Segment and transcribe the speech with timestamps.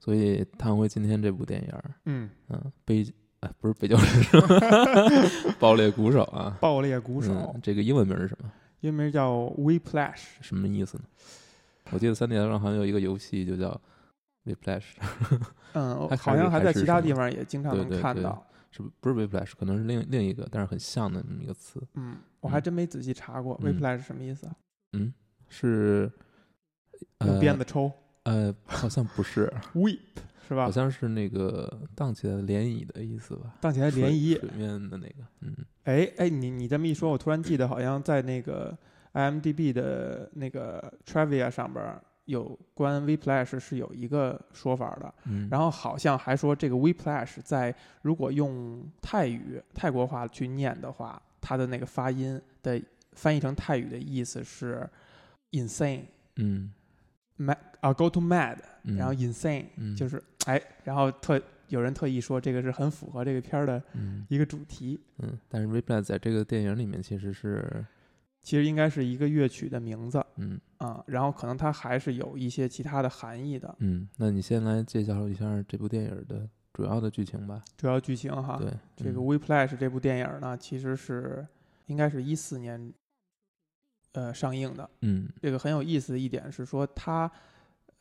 [0.00, 3.06] 所以谈回今天这部电影儿，嗯，嗯，悲
[3.40, 8.50] 哎不是北郊人， 爆裂鼓手啊，爆裂鼓手嗯，，这个英文名是什么？
[8.80, 11.04] 英文名叫 Whiplash，什么意思呢？
[11.92, 13.78] 我记得三 D 上好像有一个游戏就叫
[14.44, 14.84] Whiplash，
[15.74, 18.44] 嗯， 好像还在其他地方也经常能对对对看到。
[18.72, 21.82] 是不不是 Whiplash，可能是另另一个，但是很像的那么一个词。
[21.94, 24.54] 嗯，我还嗯真没仔细查过嗯 Whiplash 是什么意思啊？
[24.92, 25.12] 嗯，
[25.48, 26.08] 是
[27.26, 27.90] 用呃鞭子抽
[28.30, 29.98] 呃，好像不是，，whip
[30.48, 30.70] 是吧好？
[30.70, 33.54] 像是那个荡起来的涟漪的意思吧？
[33.60, 34.38] 荡起来涟漪。
[34.38, 38.76] 水面的那个，嗯哎哎，你你这么一说，我突然记得好像在那个
[39.12, 52.80] IMDB 的那个 trivia 上边有关 Whiplash 是有一个说法的，嗯，然后好像还说这个 Whiplash 在如果用泰语泰国话去念的话，它的那个发音的
[53.12, 54.88] 翻译成泰语的意思是
[55.50, 56.02] insane
[56.36, 56.72] 嗯
[57.40, 67.84] mad 啊 go to mad，嗯，然后 insane 嗯就是哎，然后特有人特意说这个是很符合这个片儿的嗯一个主题，嗯，但是 Whiplash 在这个电影里面其实是
[68.42, 73.74] 其实应该是一个乐曲的名字嗯啊，然后可能它还是有一些其他的含义的。
[73.78, 77.62] 嗯，那你先来介绍一下这部电影的主要的剧情吧。
[77.76, 81.46] 主要剧情哈，对，这个嗯《Whiplash》这部电影呢，其实是
[81.86, 82.92] 应该是一四年
[84.12, 84.88] 呃上映的。
[85.02, 87.30] 嗯这个很有意思的一点是说，他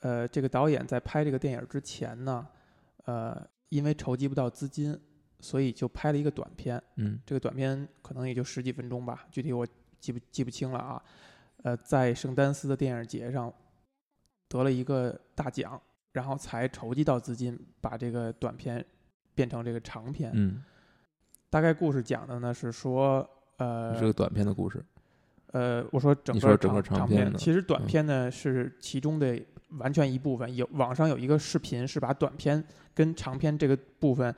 [0.02, 2.48] 呃这个导演在拍这个电影之前呢，
[3.06, 5.00] 呃因为筹集不到资金，
[5.40, 6.82] 所以就拍了一个短片。
[6.96, 9.68] 嗯这个短片可能也就十几分钟吧，具体我
[10.00, 11.04] 记不记不清了啊。
[11.64, 13.54] 呃，在圣丹斯的电影节上
[14.48, 15.80] 得了一个大奖，
[16.14, 18.84] 然后才筹集到资金，把这个短片
[19.36, 20.32] 变成这个长片。
[20.34, 20.64] 嗯，
[21.50, 24.82] 大概故事讲的呢是说，呃，是个短片的故事。
[25.52, 29.40] 呃，我说整个说整个长长长片的其实短嗯片呢是其中的
[29.78, 30.56] 完全一部分。
[30.56, 34.34] 有网上有一个视频是把短片跟长片这个部分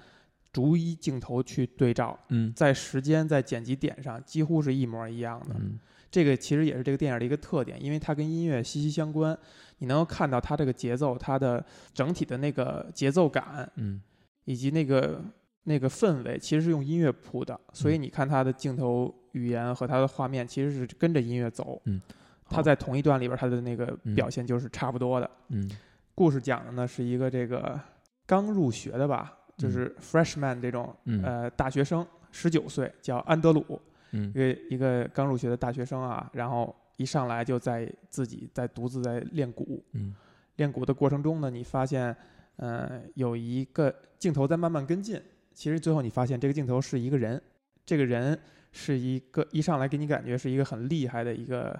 [0.53, 5.55] 逐一镜头去对照，嗯在时间在剪辑点上几乎是一模一样的。
[5.57, 9.37] 嗯这个其实也是这个电影的一个特点，因为它跟音乐息息相关。
[9.77, 14.01] 你能够看到它这个节奏，它的整体的那个节奏感，嗯
[14.43, 15.23] 以及那个
[15.63, 17.57] 那个氛围，其实是用音乐铺的。
[17.71, 21.81] 所以嗯你看它的镜头语言和他的画面，其实是跟着音乐走。
[21.85, 22.01] 嗯，
[22.45, 24.13] 它在同一段里边，他的那个嗯。
[24.13, 25.29] 表现就是差不多的。
[25.49, 25.69] 嗯。
[26.13, 27.79] 故事讲的呢是一个这个
[28.25, 31.23] 刚入学的吧，就嗯是 freshman 这种、嗯。
[31.23, 33.81] 呃大学生，十九岁，叫安德鲁。
[34.11, 34.29] 嗯。
[34.29, 40.13] 一个一个刚入学的大学生啊，然后一上来就在自己在独自在练鼓，嗯。
[40.57, 42.15] 练鼓的过程中呢，你发现，
[42.57, 45.19] 呃，有一个镜头在慢慢跟进，
[45.53, 47.41] 其实最后你发现这个镜头是一个人，
[47.85, 48.37] 这个人
[48.71, 51.77] 是一个一上来给你感觉是一个很厉害的一个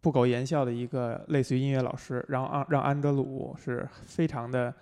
[0.00, 4.72] 不苟言笑的一个类似于音乐老师，然后让让安德鲁是非常的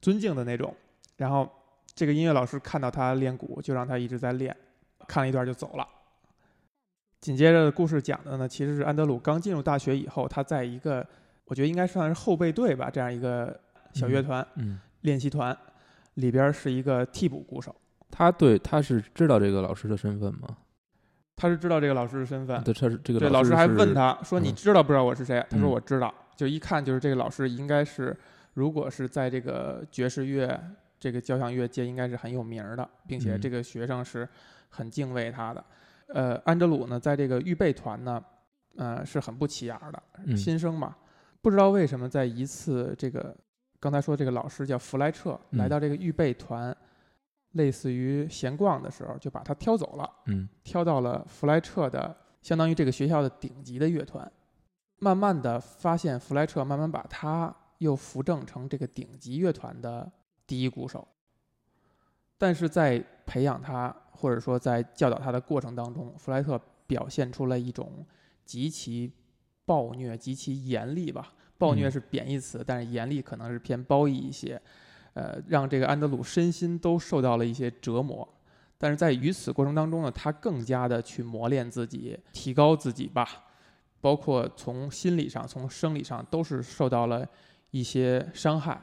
[0.00, 0.74] 尊敬的那种，
[1.16, 1.50] 然后
[1.94, 4.54] 这个音乐老师看到他练鼓，就让他一直在练，
[5.08, 5.86] 看了一段就走了。
[7.20, 11.04] 紧接着故事讲的呢，其实是安德鲁刚进入大学以后，他在一个
[11.46, 13.58] 我觉得应该算是后备队吧，这样一个
[13.94, 15.56] 小乐团、嗯，练习团，
[16.14, 17.74] 里边是一个替补鼓手，
[18.10, 20.56] 他对他是知道这个老师的身份吗？
[21.36, 22.62] 他是知道这个老师的身份。
[22.64, 28.16] 对，他是这个对，老师师还问，他说：“你嗯知道不知道我是谁？”他说：“嗯我知道。”就一看就是这个老师应该是，
[28.54, 30.58] 如果是在这个爵士乐、
[30.98, 34.28] 这个交响乐界，应该是很有名儿的，并且嗯这个学生是
[34.70, 35.64] 很敬畏他的。
[36.08, 38.22] 呃，安德鲁呢，在这个预备团呢，
[38.76, 40.96] 呃，是很不起眼儿的，嗯新生嘛，
[41.42, 43.34] 不知道为什么在一次这个
[43.80, 46.74] 刚才说这个老师叫弗莱彻，嗯来到这个预备团，
[47.56, 50.10] 类似于闲逛的时候，就把他挑走了。
[50.26, 54.30] 嗯挑到了弗莱彻的，相当于这个学校的顶级的乐团。
[54.98, 60.10] 慢慢的发现，弗莱彻慢慢把他又扶正成这个顶级乐团的
[60.46, 61.06] 第一鼓手。
[62.38, 68.06] 但是在培养他或者说在教导他的过程当中，弗莱特表现出了一种
[68.44, 69.12] 极其
[69.64, 71.32] 暴虐、极其严厉吧。
[71.58, 74.60] 暴虐嗯是贬义词，但是严厉可能是偏褒义一些。
[75.16, 78.28] 呃，让这个安德鲁身心都受到了一些折磨。
[78.76, 83.26] 但是在于此过程当中呢，他更加的去磨练自己，提高自己吧，
[84.02, 87.26] 包括从心理上、从生理上都是受到了
[87.70, 88.78] 一些伤害。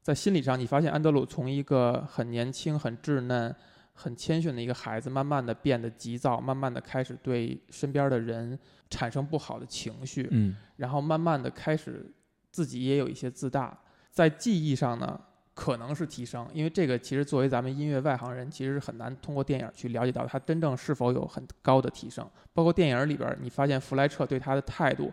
[0.00, 3.54] 在心理上，你发现安德鲁从一个很年轻、很稚嫩、
[3.92, 12.10] 很谦逊的一个孩子，慢慢的变得急躁，慢慢的开始对身边的人产生不好的情绪，嗯然后慢慢的开始
[12.50, 13.78] 自己也有一些自大，
[14.10, 15.20] 在记忆上呢
[15.58, 22.24] 可能是提升，因为这个其实作为咱们音乐外行人，其实是很难通过电影去了解到他真正是否有很高的提升。
[22.54, 25.12] 包括电影里边儿，你发现弗莱彻对他的态度，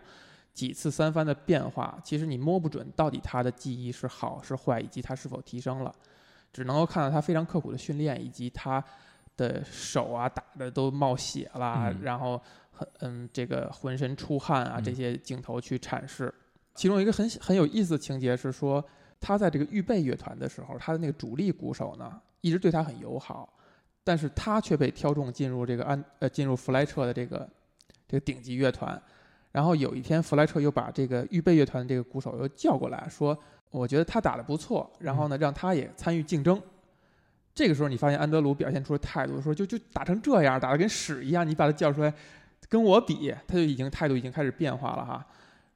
[0.54, 5.92] 几次三番的变化，其实你摸不准到底他的记忆是好是坏，以及他是否提升了，
[6.52, 8.82] 只能够看到他非常刻苦的训练，以及他
[9.36, 12.40] 的手啊打的都冒血啦，嗯然后
[12.70, 16.32] 很嗯这个浑身出汗啊嗯这些镜头去阐释。
[16.72, 18.84] 其中一个很很有意思的情节是说，
[19.20, 23.52] 他在这个预备乐团的时候，他的那个主力鼓手呢一直对他很友好，
[24.04, 27.48] 但是他却被挑中进入这个安呃进入弗莱彻的这个
[28.06, 29.00] 这个顶级乐团。
[29.52, 33.36] 然后有一天，弗莱彻又把这个预备乐团的这个鼓手又叫过来说
[33.72, 36.60] ：“我觉得他打得不错，然后呢，让他也参与竞争。”
[37.54, 42.12] 这个时候，你发现安德鲁表现出的态度说：“就就打成这样，打得跟屎一样，你把他叫出来
[42.68, 45.26] 跟我比，他就已经态度已经开始变化了哈。”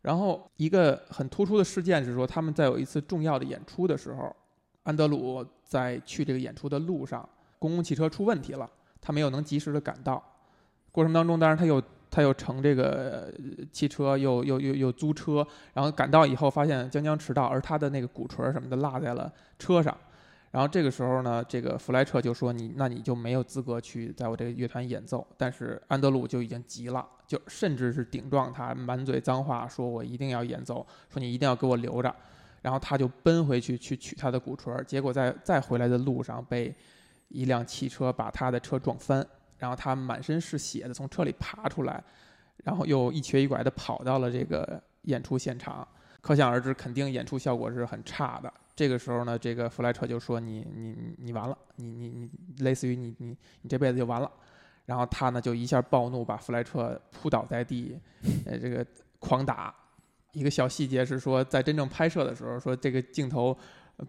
[0.02, 4.34] 然后一个很突出的事件是说，他们在有一次重要的演出的时候，
[4.82, 8.68] 安德鲁在去这个演出的路上，公共汽车出问题了，
[9.00, 10.22] 他没有能及时的赶到。
[10.90, 13.32] 过程当中，当然他又他又乘这个
[13.70, 19.96] 汽车，又又又又租车，然后赶到以后发现将将迟到，而他的那个鼓槌什么的落在了车上。
[20.50, 25.26] 然后这个时候呢，这个弗莱彻就说你那你就没有资格去在我这个乐团演奏。
[25.36, 32.14] 但是安德鲁就已经急了，就甚至是顶撞他，满嘴脏话，说我一定要演奏，说你一定要给我留着。
[32.62, 36.74] 然后他就奔回去去取他的鼓槌，结果在再回来的路上被
[37.28, 39.24] 一辆汽车把他的车撞翻，
[39.56, 42.02] 然后他满身是血的从车里爬出来，
[42.64, 45.86] 然后又一瘸一拐的跑到了这个演出现场。
[46.20, 48.52] 可想而知，肯定演出效果是很差的。
[48.80, 52.30] 这个时候呢，这个弗莱彻就说你：“你你你完了，你你你，
[52.64, 54.32] 类似于你你你这辈子就完了。”
[54.88, 58.00] 然后他呢就一下暴怒，把弗莱彻扑倒在地，
[58.46, 58.86] 呃，这个
[59.18, 59.74] 狂打。
[60.32, 63.54] 一个小细节是说，在真正拍摄的时候，说这个镜头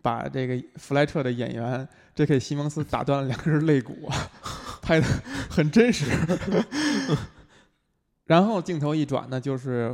[0.01, 1.85] 把这个弗莱彻的演员
[2.15, 2.39] J.K.
[2.39, 4.09] 西蒙斯打断了两根肋骨，
[4.81, 5.05] 拍的
[5.49, 6.05] 很真实。
[8.23, 9.93] 然后镜头一转呢，就是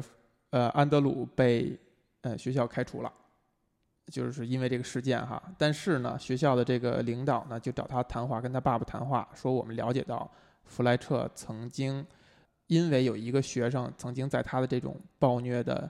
[0.51, 1.75] 呃安德鲁被
[2.21, 3.11] 呃学校开除了，
[4.07, 5.41] 就是因为这个事件哈。
[5.57, 10.29] 但是呢，学校的这个领导呢就找他谈话，跟他爸爸谈话，说我们了解到
[10.65, 12.05] 弗莱彻曾经
[12.67, 15.89] 因为有一个学生曾经在他的这种暴虐的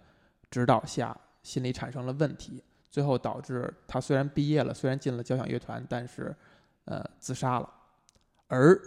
[0.51, 6.35] 指导下，心理产生了问题，最后导致他虽然毕业了，虽然进了交响乐团，但是
[6.85, 7.69] 呃自杀了。
[8.47, 8.79] 而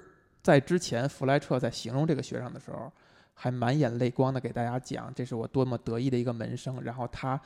[0.42, 2.90] 在之前，弗莱彻在形容这个学生的时候，
[3.34, 6.82] 还满眼泪光的给大家讲，这是我多么得意的一个门生。
[6.82, 7.38] 然后他，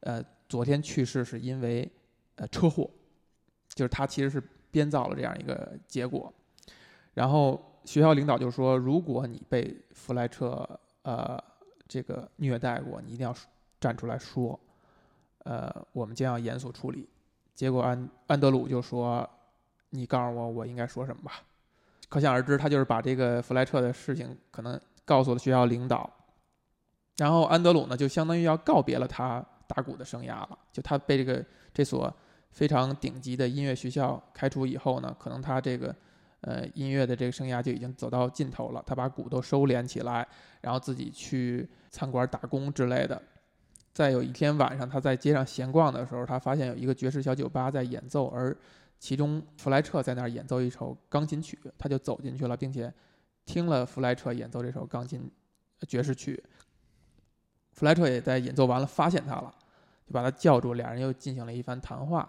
[0.00, 1.90] 呃，昨天去世是因为
[2.36, 2.88] 呃车祸，
[3.68, 6.32] 就是他其实是编造了这样一个结果。
[7.14, 10.68] 然后学校领导就说，如果你被弗莱彻
[11.02, 11.42] 呃
[11.88, 13.34] 这个虐待过，你一定要
[13.80, 14.58] 站出来说，
[15.44, 17.08] 呃，我们将要严肃处理。
[17.54, 19.28] 结果安安德鲁就说，
[19.90, 21.42] 你告诉我我应该说什么吧。
[22.08, 26.10] 可想而知，他就是把这个弗莱彻的事情可能告诉了学校领导，
[27.18, 29.44] 然后安德鲁呢，就相当于要告别了他
[29.74, 30.58] 打鼓的生涯了。
[30.72, 32.12] 就他被这个这所
[32.50, 35.94] 非常顶级的音乐学校开除以后呢，可能他这个
[36.40, 38.82] 呃音乐的这个生涯就已经走到尽头了。
[38.84, 40.26] 他把鼓都收敛起来，
[40.60, 43.20] 然后自己去餐馆打工之类的。
[43.92, 48.56] 再有一天晚上，他在街上闲逛的时候，他发现有一个爵士小酒吧在演奏，而
[48.98, 52.92] 其中弗莱彻在那儿演奏一首钢琴曲，他就走进去了，并且
[53.44, 55.30] 听了弗莱彻演奏这首钢琴
[55.88, 56.42] 爵士曲。
[57.72, 59.52] 弗莱彻也在演奏完了，发现他了，
[60.10, 62.28] 就把他叫住，俩人又进行了一番谈话。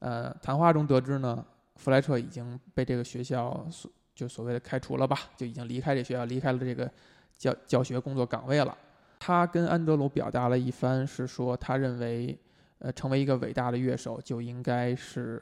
[0.00, 1.44] 呃，谈话中得知呢，
[1.76, 6.90] 弗莱彻已经被这个学校所就所谓的开除了吧，就已经离开这学校，离开了这个
[7.38, 8.76] 教教学工作岗位了。
[9.20, 12.36] 他跟安德鲁表达了一番，是说他认为，
[12.80, 15.40] 呃，成为一个伟大的乐手就应该是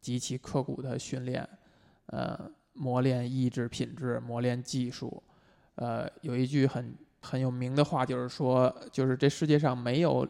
[0.00, 1.48] 极其刻苦的训练，
[2.06, 5.20] 呃，磨练意志品质，磨练技术。
[5.74, 10.26] 呃，有一句很很有名的话，就是说，就是这世界上没有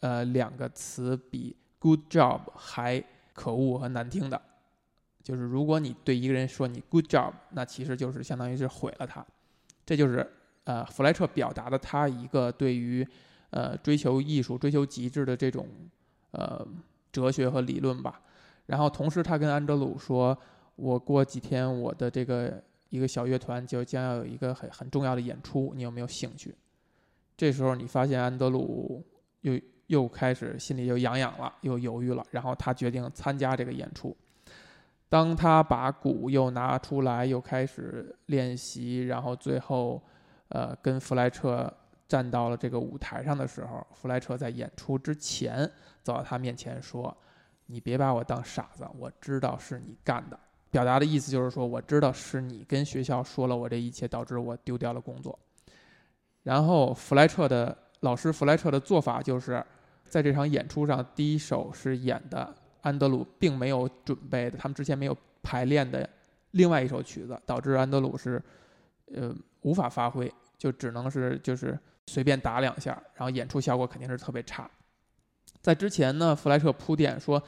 [0.00, 4.40] 呃两个词比 good job 还可恶和难听的。
[5.22, 9.24] 就是如果你对一个人说你 good job，那其实就是相当于是毁了他。
[9.84, 10.28] 这就是
[10.64, 13.06] 呃弗莱彻表达的他一个对于
[13.50, 15.66] 呃追求艺术、追求极致的这种
[16.30, 16.66] 呃
[17.10, 18.20] 哲学和理论吧。
[18.66, 20.36] 然后同时他跟安德鲁说，
[20.76, 26.54] 我过几天我的这个一个小乐团就将要有一个很很重要的演出，你有没有兴趣？
[27.36, 29.04] 这时候你发现安德鲁
[29.40, 34.16] 又又开始心里又痒痒了，又犹豫了，然后他决定参加这个演出。
[35.08, 40.02] 当他把鼓又拿出来，又开始练习，然后最后，
[40.48, 41.72] 呃，跟弗莱彻
[42.08, 45.70] 站到了这个舞台上的时候，弗莱彻在演出之前
[46.02, 47.16] 走到他面前说
[47.66, 50.38] ：“你别把我当傻子，我知道是你干的。”
[50.68, 55.38] 表达的意思就是说，我知道是你跟学校说了我这一切，导致我丢掉了工作。
[56.42, 59.64] 然后弗莱彻的老师弗莱彻的做法就是，
[60.08, 66.08] 在这场演出上，第一首是演的安德鲁并没有准备的，他们之前没有排练的
[66.52, 68.42] 另外一首曲子，导致安德鲁是
[69.14, 74.70] 呃无法发挥，就只能是就是随便打两下，然后演出效果肯定是特别差。
[75.60, 77.42] 在之前呢，弗莱彻铺垫说，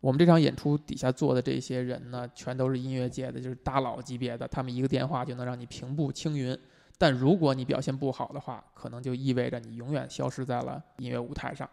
[0.00, 6.58] 我们这场演出底下坐的这些人呢，全都是音乐界的，就是大佬级别的，他们一个电话就能让你平步青云。
[6.98, 11.68] 但如果你表现不好的话，可能就意味着你永远消失在了音乐舞台上。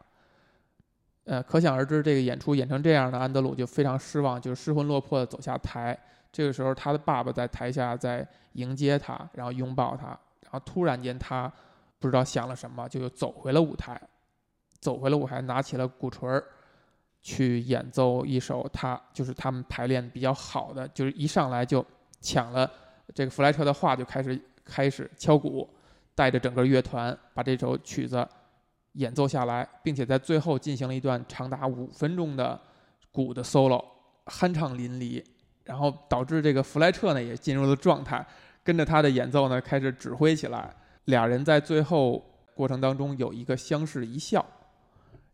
[1.28, 5.98] 呃，可想而知，这个演出演成这样的，安德鲁就非常失望，就失魂落魄的走下台。
[6.32, 10.08] 这个时候，他的爸爸在台下在迎接他，然后拥抱他，
[10.42, 11.52] 然后突然间他
[12.00, 14.00] 不知道想了什么，就又走回了舞台，
[14.80, 16.42] 走回了舞台，拿起了鼓槌儿，
[17.22, 21.86] 去演奏一首他就是他们排练比较好的，就是一上来就
[22.22, 22.72] 抢了
[23.14, 25.70] 这个弗莱彻的话，就开始开始敲鼓，
[26.16, 28.26] 带着整个乐团把这首曲子
[28.98, 32.60] 演奏下来，并且在最后进行了一段长达五分钟的
[33.12, 33.84] 鼓的 solo，
[34.26, 35.24] 酣畅淋漓，
[35.64, 38.26] 然后导致这个弗莱彻呢也进入了状态，
[38.64, 40.76] 跟着他的演奏呢开始指挥起来。
[41.06, 42.24] 俩人在最后
[42.54, 44.46] 过程当中有一个相视一笑。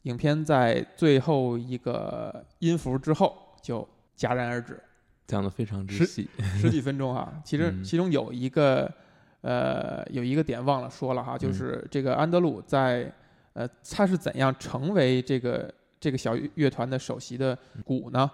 [0.04, 4.78] 影片在最后一个音符之后就戛然而止，
[5.26, 6.30] 讲的非常之是细，
[6.60, 7.34] 十几分钟哈。
[7.46, 8.92] 其实嗯其中有一个
[9.40, 13.10] 呃有一个点忘了说了哈，就是这个安德鲁在
[13.54, 18.30] 呃他是怎样成为这个这个小乐团的首席的鼓呢？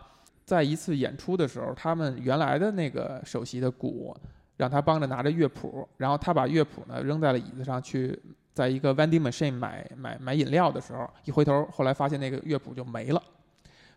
[0.45, 4.17] 在一次演出的时候，他们原来的那个首席的鼓
[4.57, 8.19] 让他帮着拿着乐谱，然后他把乐谱呢扔在了椅子上去，
[8.53, 13.21] 在一个 vending machine 买买买饮料的时候，一回头，后来发现那个乐谱就没了，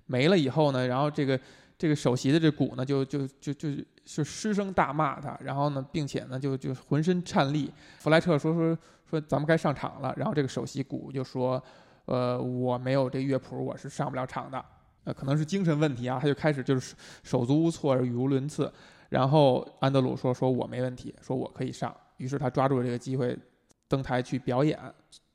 [0.06, 1.40] 没了以后呢，然后这个
[1.78, 3.70] 这个首席的这鼓呢，就就就就
[4.04, 7.72] 就失声大骂他，然后呢，并且呢，就就浑身颤栗。
[7.98, 8.78] 弗莱彻说说
[9.12, 11.62] 说咱们该上场了，然后这个首席鼓就说，
[12.06, 14.64] 呃，我没有这乐谱，我是上不了场的。
[15.04, 18.72] 呃，可能是精神问题啊，他就开始就是手足无措，语无伦次。
[19.10, 23.38] 然后安德鲁说：“说我没问题，说我可以上。”于是他抓住了这个机会，
[23.86, 24.80] 登台去表演。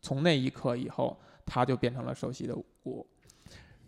[0.02, 1.16] 从那一刻以后，
[1.46, 3.06] 他就变成了首席的鼓。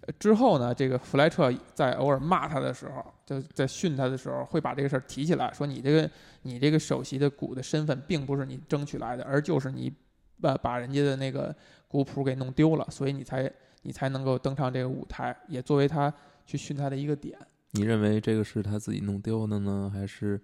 [0.01, 6.10] 呃之后呢，这个弗莱彻在偶尔骂他的时候，就在训他的时候，会把这个事儿提起来，说你这个
[6.44, 9.94] 你这个首席的鼓的身份，并不是你争取来的，而就是你
[10.41, 11.53] 把把人家的那个
[11.88, 13.51] 鼓谱给弄丢了，所以你才
[13.82, 16.13] 你才能够登上这个舞台，也作为他
[16.46, 17.38] 去训他的一个点。
[17.72, 20.41] 你认为这个是他自己弄丢的呢，还是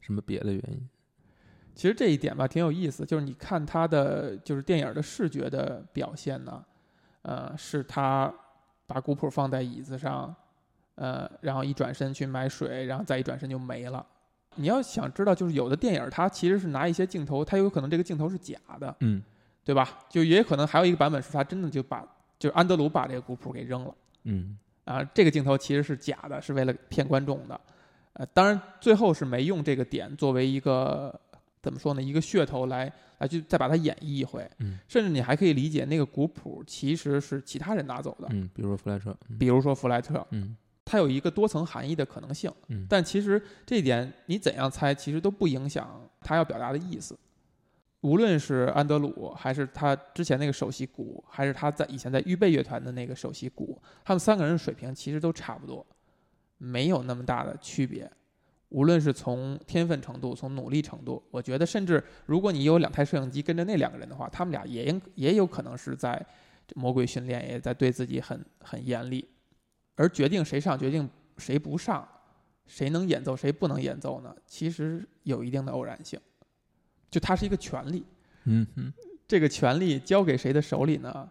[0.00, 0.88] 什么别的原因？
[1.74, 6.64] 其实这一点吧挺有意思，就是你看他的就是电影的视觉的表现呢，
[7.22, 8.32] 呃，是他
[8.94, 10.32] 把鼓谱放在椅子上，
[10.94, 14.06] 呃，然后一转身去买水，然后再一转身就没了。
[14.54, 19.20] 你要想知道，就是有的电影它其实是拿一些镜头，它有可能这个镜头是假的，嗯
[19.64, 19.98] 对吧？
[20.08, 22.06] 就也可能还有一个版本是他真的就把
[22.38, 23.94] 就是安德鲁把这个鼓谱给扔了。
[24.22, 27.60] 嗯啊，这个镜头其实是假的，是为了骗观众的。
[28.12, 31.18] 呃，当然最后是没用这个点作为一个
[31.64, 34.46] 怎么说呢，一个噱头来来去再把它演绎一回。
[34.58, 40.54] 嗯甚至你还可以理解那个鼓谱其实是其他人拿走的，嗯，比如说弗莱彻，嗯比如说弗莱彻，嗯
[40.84, 42.52] 它有一个多层含义的可能性。
[42.68, 47.18] 嗯但其实这一点你怎样猜，其实都不影响他要表达的意思。
[48.02, 55.86] 无论是安德鲁，还是他之前那个首席鼓，还是他在以前在预备乐团的那个首席鼓，他们三个人的水平其实都差不多，
[56.58, 58.10] 没有那么大的区别。
[58.70, 66.24] 无论是从天分程度，从努力程度，我觉得甚至如果你有两台摄影机跟着那两个人的话，他们俩也应也有可能是在
[66.74, 69.28] 魔鬼训练，也在对自己很很严厉。
[69.94, 72.08] 而决定谁上，决定谁不上，
[72.66, 74.34] 谁能演奏，谁不能演奏呢？
[74.46, 76.18] 其实有一定的偶然性，
[77.10, 78.04] 就它是一个权利，
[78.44, 78.92] 嗯嗯
[79.28, 81.30] 这个权利交给谁的手里呢？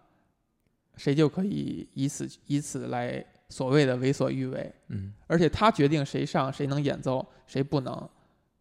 [0.96, 8.08] 谁就可以以此以此来所谓的为所欲为，嗯而且他决定谁上，谁能演奏，谁不能，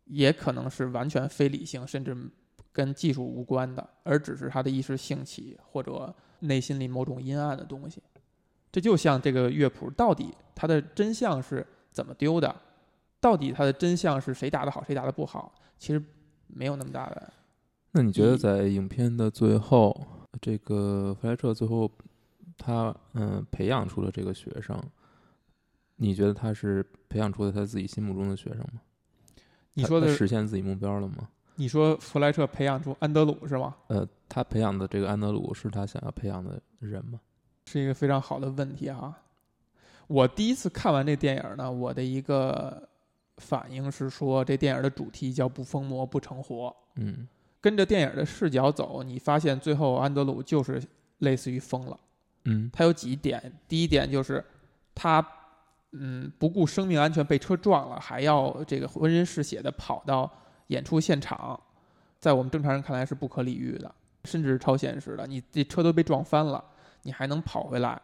[0.06, 2.16] 也可能是完全非理性，甚至
[2.72, 8.04] 跟技术无关的，而只是他的一时兴起或者内心里某种阴暗的东西。
[8.72, 12.56] 这就像这个乐谱，到底它的真相是怎么丢的？
[13.20, 15.52] 到底它的真相是谁打的好，谁打的不好？
[15.80, 16.00] 其实
[16.46, 17.34] 没有那么大的。
[17.94, 20.06] 那你觉得在影片的最后，
[20.40, 21.90] 这个弗莱彻最后
[22.58, 24.82] 他嗯培养出了这个学生，
[25.96, 28.82] 你觉得他是培养出了他自己心目中的学生吗？
[29.74, 31.30] 你说的，实现自己目标了吗？
[31.56, 33.76] 你说弗莱彻培养出安德鲁是吗？
[33.88, 37.20] 呃，他培养的这个安德鲁是他想要培养的人吗？
[37.66, 39.16] 是一个非常好的问题哈。
[40.08, 42.88] 我第一次看完这电影呢，我的一个
[43.38, 47.28] 反应是说，这电影的主题叫“不疯魔不成活嗯”，
[47.62, 50.82] 跟着电影的视角走，你发现最后安德鲁就是
[51.20, 52.00] 类似于疯了。
[52.46, 54.44] 嗯他有几点，第一点就是
[54.94, 55.26] 他
[55.92, 60.30] 嗯不顾生命安全被车撞了，还要这个浑身是血的跑到
[60.68, 61.60] 演出现场，
[62.20, 63.94] 在我们正常人看来是不可理喻的，
[64.26, 65.26] 甚至是超现实的。
[65.28, 66.64] 你这车都被撞翻了，
[67.04, 68.02] 你还能跑回来，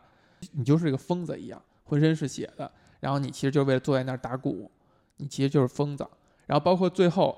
[0.52, 2.72] 你就是个疯子一样，浑身是血的。
[3.00, 4.70] 然后你其实就是为了坐在那儿打鼓，
[5.18, 6.06] 你其实就是疯子。
[6.46, 7.38] 然后包括最后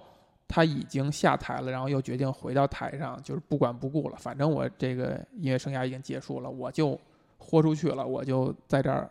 [0.53, 6.99] 他已经下台了，然后又决定回到台上，就是不管不顾了，反正我这个音乐生涯已经结束了，我就
[7.37, 9.09] 豁出去了，我就在这儿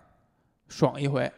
[0.68, 1.32] 爽一回，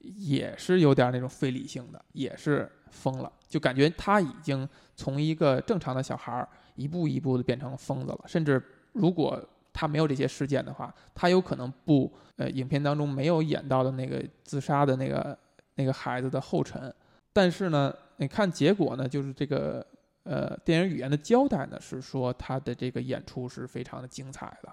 [0.00, 4.66] 也是有点那种非理性的，也是疯了，就感觉他已经
[4.96, 9.38] 从一个正常的小孩儿一步一步的变成疯子了，甚至如果
[9.74, 15.38] 他没有这些事件的话，他有可能不呃影片当中没有演到的那个自杀的那个
[15.74, 16.92] 那个孩子的后尘，
[17.32, 19.86] 但是呢，你看结果呢，就是这个
[20.24, 24.72] 呃电影语言的交代呢是说他的这个演出是非常的精彩的，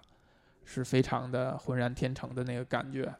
[0.65, 3.15] 是非常的浑然天成的那个感觉，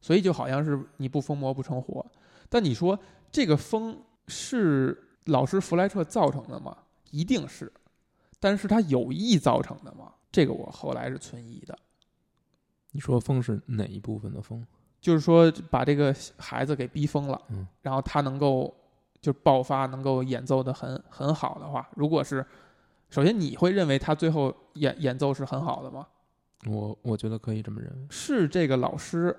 [0.00, 2.06] 所以就好像是你不疯魔不成活。
[2.48, 2.98] 但你说
[3.30, 6.76] 这个疯是老师弗莱彻造成的吗？
[7.10, 7.72] 一定是，
[8.38, 10.14] 但是他有意造成的吗？
[10.30, 11.78] 这个我后来是存疑的。
[12.92, 14.66] 你说疯是哪一部分的疯？
[15.02, 18.74] 就是说把这个孩子给逼疯了，嗯然后他能够
[19.20, 22.46] 就爆发，能够演奏的很很好的话，如果是
[23.10, 26.06] 首先你会认为他最后演演奏是很好的吗？
[26.66, 28.06] 我我觉得可以这么认为。
[28.08, 29.36] 是这个老师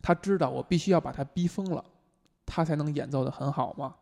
[0.00, 1.84] 他知道我必须要把他逼疯了，
[2.46, 3.96] 他才能演奏的很好吗？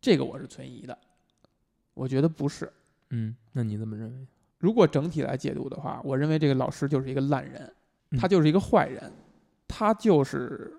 [0.00, 0.98] 这个我是存疑的，
[1.94, 2.70] 我觉得不是。
[3.10, 4.26] 嗯，那你怎么认为？
[4.58, 7.72] 如果整体来解读的话，我认为这个老师就是一个烂人，
[8.10, 9.12] 嗯他就是一个坏人，
[9.68, 10.72] 他就是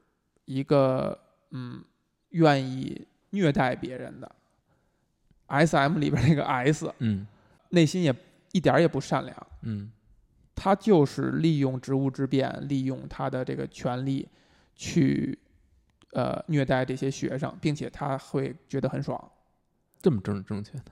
[0.45, 1.17] 一个
[1.51, 1.83] 嗯
[2.29, 4.31] 愿意虐待别人的。
[5.47, 7.25] S M 里边那个 S 嗯
[7.69, 8.13] 内心也
[8.51, 9.91] 一点儿也不善良，嗯
[10.55, 14.27] 他就是利用职务之便，利用他的这个权利
[14.75, 15.37] 去
[16.13, 19.31] 呃虐待这些学生，并且他会觉得很爽。
[20.01, 20.91] 这么政治正确的？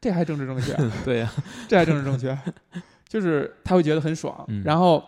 [0.00, 0.74] 这还政治正确？
[1.04, 1.32] 对呀、
[1.68, 2.36] 这还政治正确，
[3.08, 5.02] 就是他会觉得很爽，嗯然后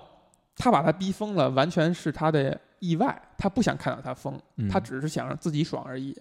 [0.58, 4.68] 他把他逼疯了，完全是他的意外，他不想看到他疯，嗯。
[4.68, 6.14] 他只是想让自己爽而已，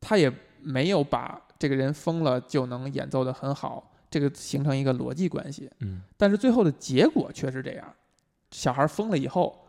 [0.00, 6.02] 他也没有把这个人疯了就能演奏的很好，这个形成一个逻辑关系，嗯。
[6.16, 7.94] 但是最后的结果却是这样，
[8.52, 9.66] 小孩疯了以后，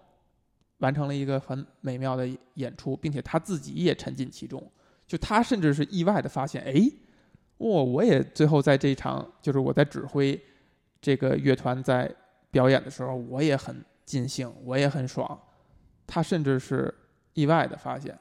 [0.78, 4.72] 完成了一个很美妙的演出，并且他自己也沉浸其中，
[5.08, 6.74] 就他甚至是意外的发现，哎，
[7.58, 10.40] 哇、我也最后在这场，就是我在指挥
[11.00, 12.12] 这个乐团在
[12.52, 15.40] 表演的时候，我也很尽兴，我也很爽，
[16.06, 16.94] 他甚至是
[17.34, 18.18] 意外的发现，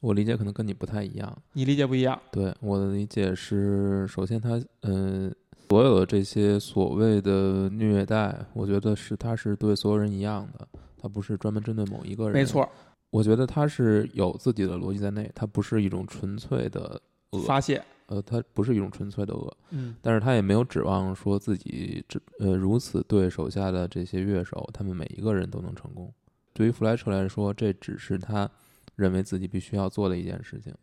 [0.00, 1.36] 我理解可能跟你不太一样。
[1.54, 4.50] 你理解不一样，对我的理解是，首先他
[4.82, 5.32] 嗯、呃
[5.70, 10.68] 所有的这些所谓的虐待，我觉得是他是对所有人一样的，
[10.98, 12.34] 他不是专门针对某一个人。
[12.34, 12.68] 没，错，
[13.08, 26.12] 我觉得他是有自己的逻辑在内，他不是一种纯粹的恶，发泄，呃，他不是一种纯粹的恶，嗯但是他也没有指望说自己这呃如此对手下的这些乐手，他们每一个人都能成功。
[26.52, 28.50] 对于弗莱彻来说，这只是他
[28.96, 30.74] 认为自己必须要做的一件事情，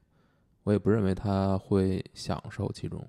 [0.64, 3.08] 我也不认为他会享受其中。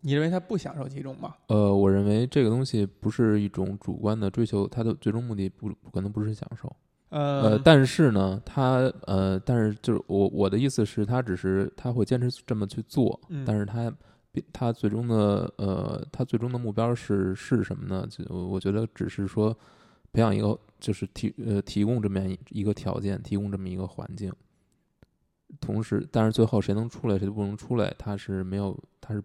[0.00, 1.36] 你认为他不享受其中吗？
[1.46, 6.74] 呃，我认为这个东西不是一种主观的追求，他的最终目的不可能不是享受。
[7.08, 13.92] 呃，呃，但是呢，他呃，但是就是我我的意思是，他只是他会坚持这么去做，嗯但是他
[14.32, 18.06] 比他最终的呃，他最终的目标是是什么呢？
[18.10, 19.56] 就我我觉得只是说
[20.12, 24.32] 培养一个，就是提呃提供这么样一个条件，提供这么一个环境。
[25.60, 29.22] 同时，但是最后谁能出来，谁不能出来，他是没有，他是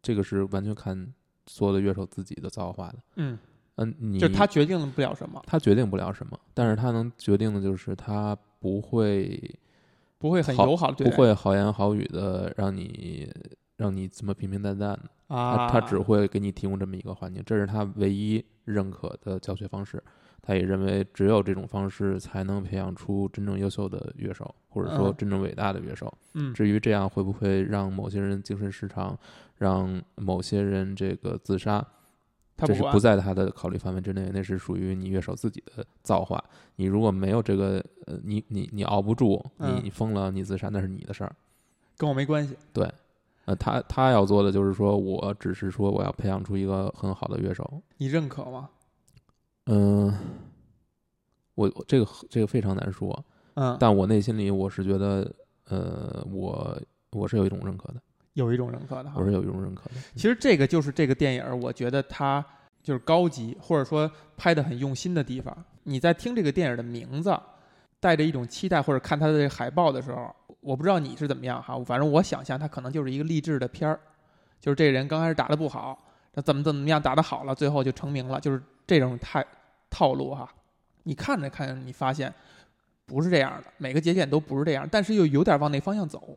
[0.00, 1.12] 这个是完全看
[1.46, 2.98] 所有的乐手自己的造化的。
[3.16, 3.36] 嗯，
[3.76, 9.58] 嗯，你就他决定不了什么，他决定不了什么，但是他能决定的就是他不会
[10.18, 13.28] 不会很友好的对待不会好言好语的让你
[13.76, 20.02] 让你这么平平淡淡的，啊，他他只会给你提供这么一个环境，这是他唯一认可的教学方式。
[20.46, 25.14] 他也认为只有这种方式才能培养出真正优秀的乐手，或者说嗯。
[25.16, 26.12] 真正伟大的乐手。
[26.34, 26.52] 嗯。
[26.52, 29.18] 至于这样会不会让某些人精神失常，
[29.56, 31.82] 让某些人这个自杀，
[32.56, 36.42] 这是不在他的考虑范围之内，那是属于你乐手自己的造化。
[36.76, 41.34] 你如果没有这个，呃，你你你熬不住，嗯你你疯了，你自杀，那是你的事儿。
[41.96, 42.56] 跟我没关系。
[42.72, 42.90] 对
[43.44, 47.82] 呃，他他要做的就是说，我只是说我要培养出一个很好的乐手。
[47.98, 48.70] 你认可吗？
[49.66, 50.12] 嗯，
[51.54, 55.30] 我我这个这个非常难说，嗯，但我内心里我是觉得，
[55.66, 58.00] 呃，我我是有一种认可的。
[58.34, 59.24] 有一种认可的哈我。
[59.24, 59.96] 是有一种认可的。
[60.14, 62.44] 其实这个就是这个电影儿，我觉得它
[62.82, 65.56] 就是高级，或者说拍的很用心的地方。
[65.82, 67.34] 你在听这个电影的名字，
[67.98, 73.98] 带着一种期待，或者看它的这个海报的时候，我不知道你是怎么样哈，反正我想象它可能就是一个励志的片儿，
[74.60, 79.44] 就是这个人刚开始打的不好，那怎么怎么样打得好了，最后就成名了，就是这种太
[79.90, 80.48] 套路哈。
[81.02, 82.32] 你看着看着，你发现
[83.06, 86.36] 不是这样的，每个节点都不是这样，但是又有点往那方向走。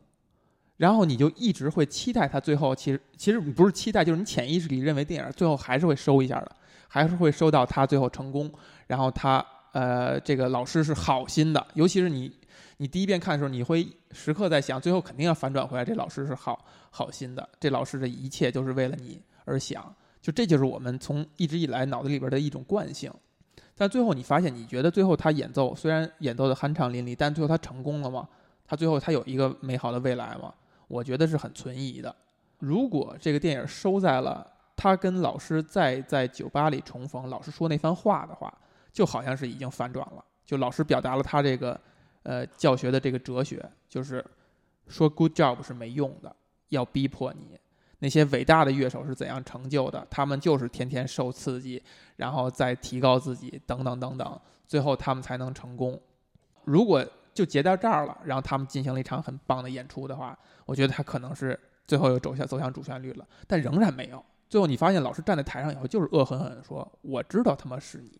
[0.78, 6.50] 然后你就一直会期待他最后，其实其实不是期待，就是你潜意识里认为电影最后还是会收一下的，
[6.86, 8.50] 还是会收到他最后成功，
[8.86, 12.32] 然后他呃这个老师是好心的，尤其是你
[12.76, 23.12] 你第一遍看的时候，你会时刻在想，最后肯定要反转回来，这老师是好好心的，这老师的一切就是为了你而想，就这就是我们从一直以来脑子里边的一种惯性。
[23.74, 28.28] 但最后你发现，你觉得最后他演奏虽然演奏的酣畅淋漓，但最后他成功了吗？
[28.64, 30.54] 他最后他有一个美好的未来吗？
[30.88, 32.14] 我觉得是很存疑的。
[32.58, 38.52] 如果这个电影收在了他跟老师再在酒吧里重逢，老师说那番话的话，
[38.92, 40.24] 就好像是已经反转了。
[40.44, 41.80] 就老师表达了他这个
[42.22, 44.24] 呃教学的这个哲学，就是
[44.88, 46.34] 说 good job 是没用的，
[46.70, 47.58] 要逼迫你。
[48.00, 50.06] 那些伟大的乐手是怎样成就的？
[50.08, 51.82] 他们就是天天受刺激，
[52.16, 56.00] 然后再提高自己，等等等等，最后他们才能成功。
[56.64, 57.04] 如果
[57.38, 64.20] 就结到这儿了，然后他们进行了一场很棒的演出的话，我觉得他可能是最后又走向走向主旋律了，但仍然没有。
[64.48, 68.10] 最后你发现老师站在台上以后，就是恶狠狠地说：“我知道他妈是你，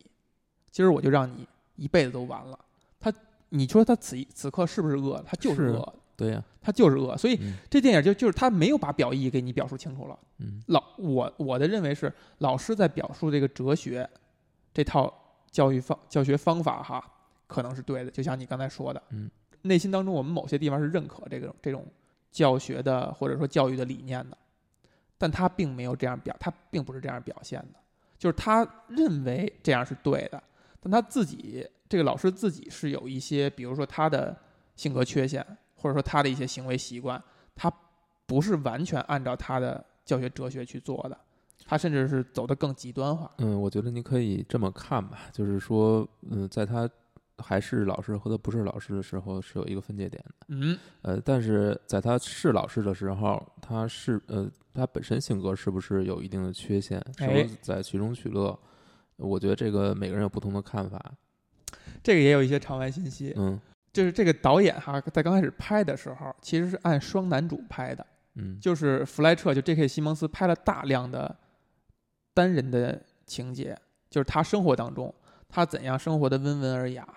[0.71, 2.57] 今儿我就让你一辈子都完了。”
[3.01, 3.13] 他，
[3.49, 5.21] 你说他此一此刻是不是恶？
[5.27, 7.17] 他就是是恶的，对呀、他就是恶。
[7.17, 10.17] 所以嗯这电影就就是他没有把表意给你表述清楚了。
[10.39, 14.09] 嗯老我我的认为是老师在表述这个哲学，
[14.73, 15.13] 这套
[15.51, 17.03] 教育方教学方法哈，
[17.49, 19.29] 可能是对的，就像你刚才说的，嗯，
[19.63, 21.85] 内心当中我们某些地方是认可这个这种
[22.31, 24.39] 教学的或者说教育的理念的，
[25.17, 27.81] 但他并没有这样表，他并不是这样表现的，
[28.19, 30.41] 就是他认为这样是对的，
[30.81, 34.37] 但他自己这个老师自己是有一些，比如说他的
[34.77, 37.21] 性格缺陷，或者说他的一些行为习惯，
[37.57, 37.73] 他
[38.27, 41.19] 不是完全按照他的教学哲学去做的，
[41.65, 43.31] 他甚至是走得更极端化。
[43.39, 46.89] 嗯，我觉得你可以这么看吧，就是说，嗯，在他
[47.39, 58.59] 还是老师和他不是老师的时候是有一个分界点的，嗯，呃，但是在他是老师的时候，他是呃，他本身性格是不是有一定的缺陷，是不是在其中取乐？
[59.17, 61.01] 我觉得这个每个人有不同的看法，
[62.03, 63.61] 这个也有一些场外信息，嗯
[63.93, 69.89] 就是这个导演哈，在刚开始拍的时候，其实是按双男主拍的，嗯，就是弗莱彻就 J.K.
[69.89, 71.35] 西蒙斯拍了大量的
[72.35, 73.77] 单人的情节，
[74.09, 75.13] 就是他生活当中
[75.49, 77.09] 他怎样生活的温文尔雅，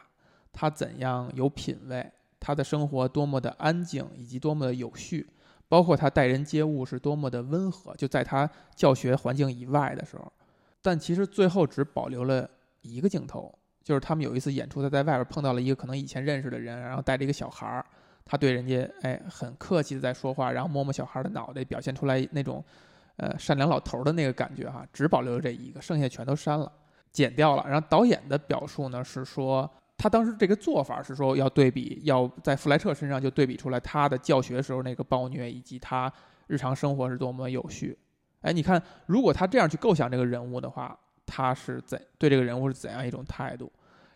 [0.53, 5.27] 他怎样有品位，他的生活多么的安静，以及多么的有序，
[5.67, 10.31] 包括他待人接物是多么的温和，就在他教学环境以外的时候，
[10.81, 12.49] 但其实最后只保留了
[12.81, 17.85] 一个镜头，就是他们有一次演出，他在外边碰到了一个可能以前认识的人，然后带着一个小孩儿，
[18.25, 22.63] 他对人家哎很客气的在说话，然后摸摸小孩的脑袋，表现出来那种
[23.17, 26.71] 呃善良老头的那个感觉哈，只保留了这一个，剩下全都删了，
[27.11, 27.63] 剪掉了。
[27.67, 29.69] 然后导演的表述呢是说，
[30.01, 36.11] 他当时这个做法是说要对比，要在弗莱彻身上就对比出来他的教学时候那个暴虐，以及他
[36.47, 37.95] 日常生活是多么有序。
[38.41, 43.71] 哎，你看，如果他这样去构想这个人物的话，他是怎对这个人物是怎样一种态度？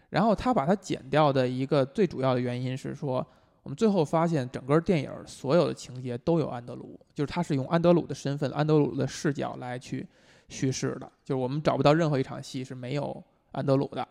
[0.10, 3.24] 然后他把它剪掉的一个最主要的原因是说，
[3.62, 10.08] 我们最后发现整个电影所有的情节都有安德鲁，就是他是用安德鲁的身份、安德鲁的视角来去
[10.50, 14.08] 叙事的，就是我们找不到任何一场戏是没有安德鲁的。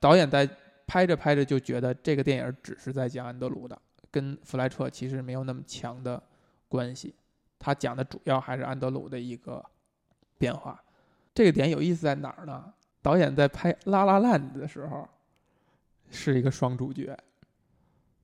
[0.00, 0.48] 导演在
[0.86, 3.76] 拍着拍着就觉得这个电影只是在讲安德鲁的，
[4.10, 6.22] 跟弗莱彻其实没有那么强的
[6.68, 7.14] 关系。
[7.58, 9.64] 他讲的主要还是安德鲁的一个
[10.38, 10.80] 变化。
[11.34, 12.72] 这个点有意思在哪儿呢？
[13.02, 15.08] 导演在拍《拉拉烂》的时候，
[16.10, 17.16] 是一个双主角，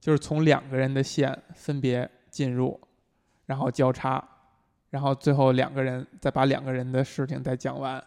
[0.01, 2.81] 就是从两个人的线分别进入，
[3.47, 4.23] 然后交叉，
[4.91, 8.03] 然后最后两个人再把两个人的事情再讲完。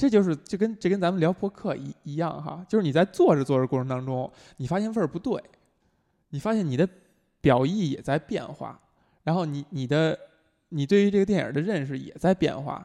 [0.00, 5.38] 这就是就跟这跟咱们聊播客一一样哈，就是你在做着做着过程当中，你发现味儿不对，
[6.30, 6.88] 你发现你的
[7.42, 8.80] 表意也在变化，
[9.24, 10.18] 然后你你的
[10.70, 12.82] 你对于这个电影的认识也在变化，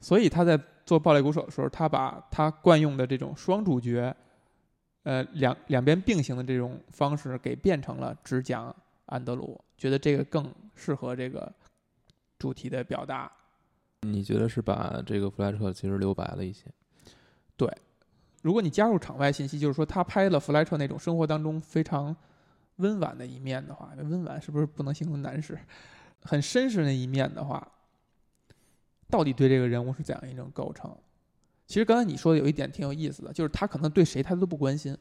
[0.00, 4.12] 所以他在做《暴力鼓手》的时候，他把他惯用的这种双主角，
[5.04, 8.74] 呃两两边并行的这种方式给变成了只讲
[9.06, 11.52] 安德鲁，觉得这个更适合这个
[12.40, 13.30] 主题的表达。
[14.02, 16.64] 你觉得是把这个弗莱彻其实留白了一些？
[17.56, 17.70] 对
[18.42, 22.16] 如果你加入场外信息，就是说他拍了弗莱彻那种生活当中非常
[22.76, 25.58] 温婉的一面的话，温婉是不是不能形容男士？
[26.22, 27.66] 很绅士那一面的话，
[29.08, 30.96] 到底对这个人物是怎样一种构成？
[31.66, 34.96] 其实刚才你说的有一点挺有意思的，就是他可能对谁他都不关心，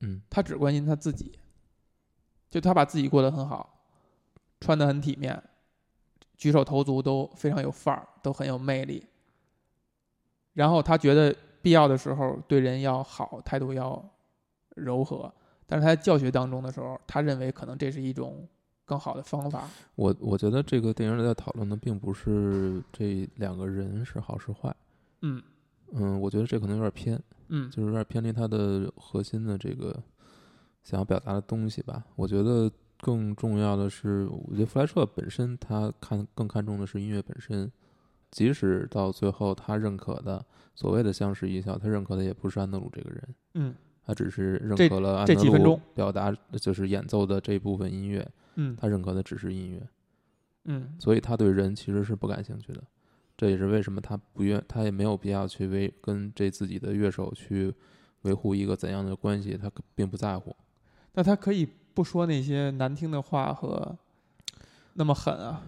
[0.00, 1.38] 嗯他只关心他自己，
[2.50, 3.84] 就他把自己过得很好，
[4.60, 5.40] 穿得很体面，
[6.40, 9.04] 举手投足都非常有范儿，都很有魅力。
[10.54, 14.02] 然后他觉得必要的时候对人要好，态度要
[14.74, 15.30] 柔和，
[15.66, 18.48] 但是他在教学当中的时候，他认为可能这是一种
[18.86, 19.68] 更好的方法。
[19.96, 24.74] 我我觉得这个电影里在讨论的并不是这两个人是好是坏，
[25.20, 25.42] 嗯
[25.92, 30.02] 嗯，我觉得这可能有点偏，嗯就是有点偏离他的核心的这个
[30.82, 32.02] 想要表达的东西吧。
[32.16, 37.70] 我觉得更重要的是，我觉得弗莱彻本身他看更看重的是音乐本身，
[38.30, 49.86] 即使到最后他认可的所谓的相视一笑，他认可的也不是安德鲁这个人，嗯他只是认可了安德鲁表达就是演奏的这部分音乐，嗯他认可的只是音乐。
[50.64, 52.82] 嗯所以他对人其实是不感兴趣的。
[53.36, 57.72] 这也是为什么他不愿，他也没有必要去为跟这自己的乐手去
[58.22, 60.54] 维护一个怎样的关系，他并不在乎。
[61.14, 63.96] 那他可以不说那些难听的话和
[64.94, 65.62] 那么狠啊。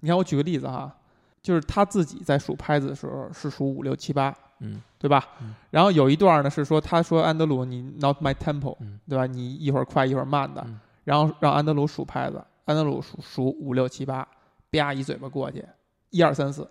[0.00, 0.94] 你看，我举个例子哈，
[1.42, 5.24] 就是他自己在数拍子的时候是数五六七八，嗯对吧？
[5.40, 9.26] 嗯然后有一段呢是说，他说安德鲁你 not my tempo，、嗯对吧？
[9.26, 14.26] 你一会儿快一会儿慢的，嗯然后让安德鲁数拍子，安德鲁数数五六七八，
[14.70, 15.64] 啪一嘴巴过去，
[16.10, 16.62] 一二三四，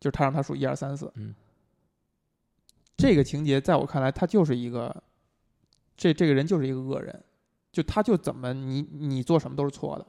[0.00, 1.10] 就是他让他数一二三四。
[1.14, 1.34] 嗯
[2.96, 4.94] 这个情节在我看来，他就是一个，
[5.96, 7.22] 这这个人就是一个恶人，
[7.72, 10.06] 就他就怎么你你做什么都是错的。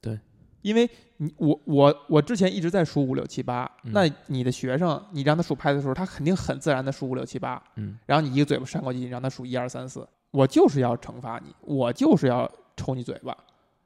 [0.00, 0.18] 对，
[0.62, 13.36] 因为你我我我之前一直在数五六七八，嗯那你的学生你让他数拍子的时候，他肯定很自然的数五六七八，嗯然后你一个嘴巴扇过去，你让他数一二三四，我就是要惩罚你，我就是要抽你嘴巴，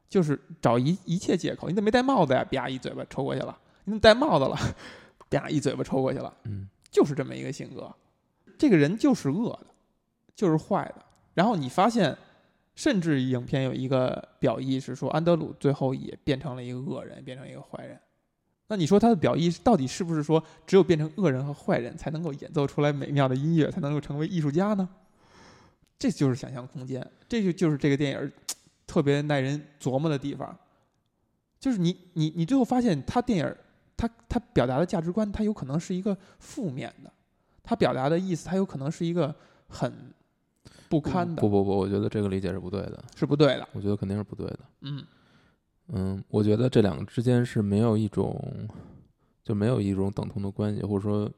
[0.09, 1.69] 就是找一一切借口。
[1.69, 2.45] 你怎么没戴帽子呀？
[2.45, 3.59] 啪一嘴巴抽过去了。
[3.85, 4.57] 你怎么戴帽子了？
[5.31, 6.33] 啪一嘴巴抽过去了。
[6.45, 7.93] 嗯就是这么一个性格。
[8.57, 9.67] 这个人就是恶的，
[10.37, 11.05] 就是坏的。
[11.35, 12.17] 然后你发现，
[12.75, 17.99] 甚至影片有一个表意是说，安德鲁最后也变成了一个恶人，变成一个坏人。
[18.67, 24.89] 那你说他的表意到底是不是说，只有变成恶人和坏人才能够演奏出来美妙的音乐，才能够成为艺术家呢？
[25.99, 28.33] 这就是想象空间，这就就是这个电影
[28.87, 30.57] 特别耐人琢磨的地方。
[31.61, 33.57] 就是你你你最后发现，他电影
[33.97, 37.13] 他他表达的价值观，他有可能是一个负面的，
[37.63, 39.35] 他表达的意思，他有可能是一个
[39.69, 40.13] 很
[40.89, 43.69] 不堪的，不不不，我觉得这个理解是不对的，是不对的。
[43.73, 44.61] 我觉得肯定是不对的。
[44.83, 45.05] 嗯
[45.89, 48.41] 嗯，我觉得这两个之间是没有一种，
[49.43, 51.31] 就没有一种等同的关系，或者说，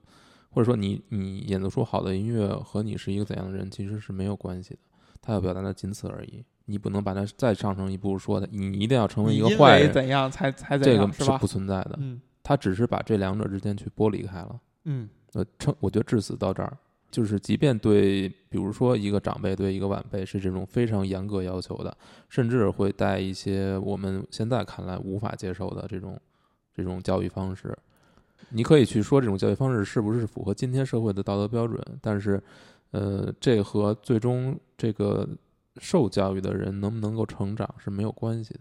[0.50, 4.80] 或者说你你演奏出好的音乐和你是一个怎样的人其实是没有关系的，
[5.20, 6.44] 他要表达的仅此而已。
[6.66, 11.46] 你不能把它再上升一步说的，你一定要成为一个坏人，怎样才才怎样，这个是不？
[11.46, 11.96] 存在的。
[11.98, 14.60] 嗯他只是把这两者之间去剥离开了。
[14.84, 16.78] 嗯呃，称我觉得至此到这儿，
[17.16, 21.96] 就是即便对，比如说一个长辈对一个晚辈是这种非常严格要求的，
[22.28, 26.20] 甚至会带一些我们现在看来无法接受的这种
[26.74, 27.74] 这种教育方式。
[28.50, 32.38] 你可以去说这种教育方式是不是符合今天社会的道德标准，但是，
[32.90, 35.26] 呃，这和最终这个
[35.78, 38.60] 受教育的人能不能够成长是没有关系的。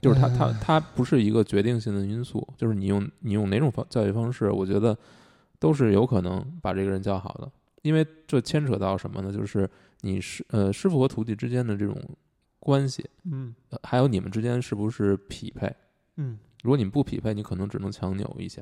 [0.00, 4.98] 就是他他他不是一个决定性的因素，就是你用你用哪种方教育方式，我觉得
[5.60, 9.32] 都是有可能把这个人教好的，因为这牵扯到什么呢？
[9.32, 9.70] 就是
[10.00, 11.96] 你师呃师傅和徒弟之间的这种
[12.58, 15.72] 关系，嗯呃还有你们之间是不是匹配？
[16.16, 18.60] 嗯如果你们不匹配，你可能只能强扭一下。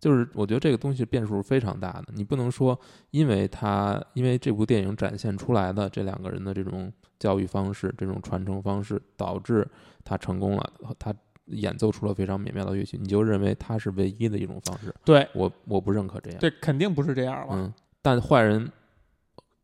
[0.00, 2.78] 就是我觉得这个东西变数非常大的，你不能说
[3.10, 9.68] 因为他因为这部电影展现出来的这两个人的这种教育方式、这种传承方式，导致
[10.04, 11.12] 他成功了，他
[11.50, 14.94] 演奏出了非常美妙的乐曲，你就认为它是唯一的一种方式。
[15.04, 16.38] 对我我不认可这样。
[16.38, 17.54] 对肯定不是这样了。
[17.54, 18.70] 嗯，但坏人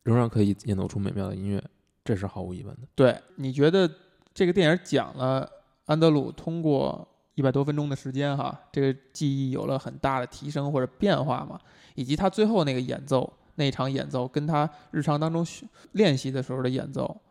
[0.03, 1.63] 仍然可以演奏出美妙的音乐，
[2.03, 2.87] 这是毫无疑问的。
[2.95, 3.89] 对，你觉得
[4.33, 5.49] 这个电影讲了
[5.85, 11.59] 安德鲁通过一百多分钟的时间哈，这个记忆有了很大的提升或者变化吗？
[11.95, 17.21] 以及他最后那个演奏那一场演奏，跟他日常当中学练习的时候的演奏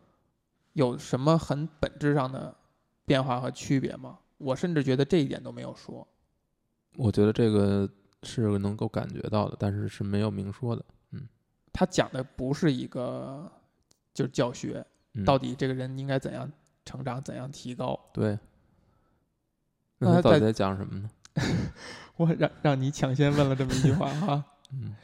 [0.73, 2.55] 有什么很本质上的
[3.05, 4.19] 变化和区别吗？
[4.44, 6.07] 我甚至觉得这一点都没有说。
[6.96, 7.88] 我觉得这个
[8.22, 10.85] 是能够感觉到的，但是是没有明说的。
[11.12, 11.26] 嗯
[11.72, 13.50] 他讲的不是一个
[14.12, 16.48] 就是教学，嗯、到底这个人应该怎样
[16.85, 17.98] 成长，怎样提高。
[18.12, 18.38] 对，
[19.98, 21.11] 那他在那他到底在讲什么呢？
[22.16, 24.44] 我让让你抢先问了这么一句话哈。
[24.72, 24.94] 嗯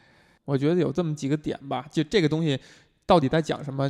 [0.45, 2.59] 我觉得有这么几个点吧，就这个东西
[3.07, 3.89] 到底在讲什么，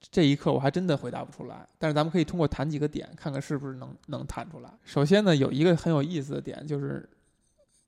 [0.00, 1.66] 这一刻我还真的回答不出来。
[1.78, 4.70] 但是咱们可以通过谈几个点，看看是不是能能谈出来。
[4.84, 7.08] 首先呢，有一个很有意思的点，就是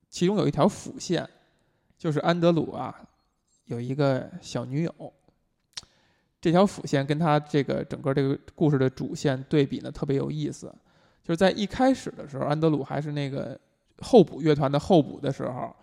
[0.09, 1.27] 其中有一条辅线，
[1.97, 2.95] 就是安德鲁啊
[3.65, 5.13] 有一个小女友。
[6.39, 10.73] 这条辅线跟他这个整个这个故事的主线对比呢，特别有意思。
[11.23, 13.57] 就是在一开始的时候，安德鲁还是那个
[13.99, 15.73] 候补乐团的候补的时候，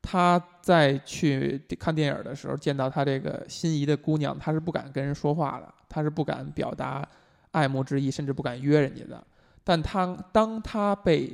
[0.00, 7.06] 他在去看电影的时候见到他这个心仪的姑娘，他是不敢跟人说话的，他是不敢表达
[7.50, 9.22] 爱慕之意，甚至不敢约人家的。
[9.64, 11.32] 但他当他被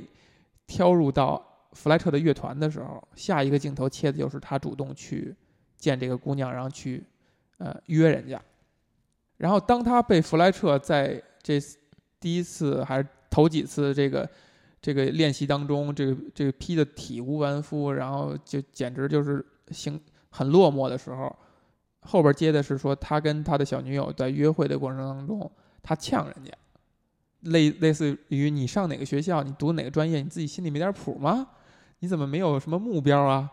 [0.67, 1.41] 挑入到
[1.73, 5.35] 弗莱彻的乐团的时候，下一个镜头切的就是他主动去
[5.77, 7.03] 见这个姑娘，然后去
[7.57, 8.41] 呃约人家。
[9.37, 11.59] 然后当他被弗莱彻在这
[12.19, 14.27] 第一次还是头几次这个
[14.85, 21.35] 这个练习当中，这个这个劈的体无完肤，然后就简直就是行很落寞的时候，
[22.01, 26.51] 后边接的是说他跟他的小女友在约会的过程当中，他呛人家，
[27.49, 31.47] 类类似于你上哪个学校，你读哪个专业，你自己心里没点谱吗？
[32.01, 33.49] 你怎么没有什么目标啊？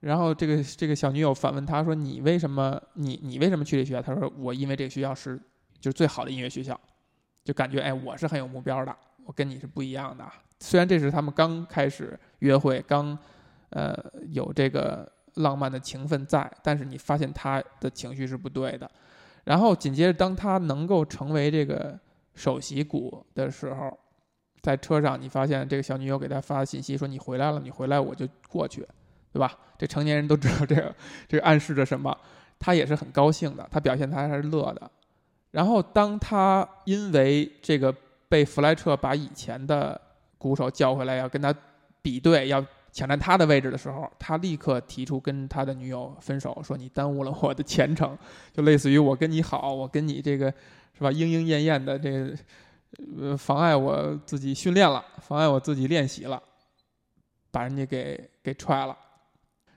[0.00, 5.40] 然后这个这个小女友反问他说：“你为什么你你为什么去这学校？”他说：“我因为这个学校是
[5.78, 6.76] 就是最好的音乐学校，
[7.44, 10.24] 就感觉哎我是很有目标的，我跟你是不一样的。
[10.62, 13.18] 虽然这是他们刚开始约会，刚
[13.70, 13.92] 呃
[14.30, 18.88] 有这个浪漫的情分在，但是你发现他的情绪是不对的。
[19.44, 21.98] 然后紧接着当他能够成为这个
[22.34, 23.98] 首席鼓的时候，
[24.60, 28.86] 在车上你发现这个小女友给他发信息说：“你回来了，你回来我就过去。”
[29.32, 29.58] 对吧？
[29.78, 30.94] 这成年人都知道这个，
[31.26, 32.16] 这个暗示着什么？
[32.60, 34.90] 他也是很高兴的，他表现他还是乐的。
[35.50, 37.92] 然后当他因为这个
[38.28, 40.00] 被弗莱彻把以前的
[40.42, 41.54] 鼓手叫回来，要跟他
[42.02, 48.18] 比对，要抢占他的位置的时候，他立刻提出跟他的女友分手，说你耽误了我的前程，
[48.52, 50.52] 就类似于我跟你好，我跟你这个
[50.98, 51.12] 是吧？
[51.12, 52.36] 莺莺燕燕的，这个
[53.18, 56.42] 呃妨碍我自己训练了，妨碍我自己练习了，
[57.50, 58.96] 把人家给给踹了。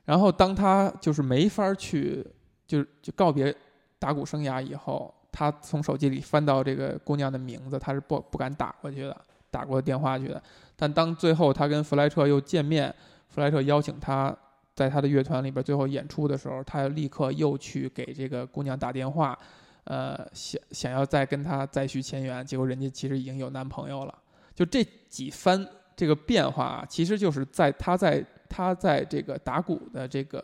[0.04, 2.26] 然后，当他就是没法去，
[2.68, 3.56] 就就告别
[3.98, 9.18] 打鼓生涯以后，他从手机里翻到这个姑娘的名字，他是不不敢打过去的，
[9.56, 10.42] 打过电话去的。
[10.76, 12.94] 但当最后他跟弗莱彻又见面，
[13.30, 14.36] 弗莱彻邀请他
[14.74, 19.38] 在他的乐团里边最后演出的时候，他立刻又去给这个姑娘打电话，
[19.86, 24.14] 呃，想想要再跟他再续前缘，结果人家其实已经有男朋友了。
[24.54, 25.66] 就这几番
[25.96, 28.26] 这个变化，其实就是在他在。
[28.48, 30.42] 他在这个打鼓的这个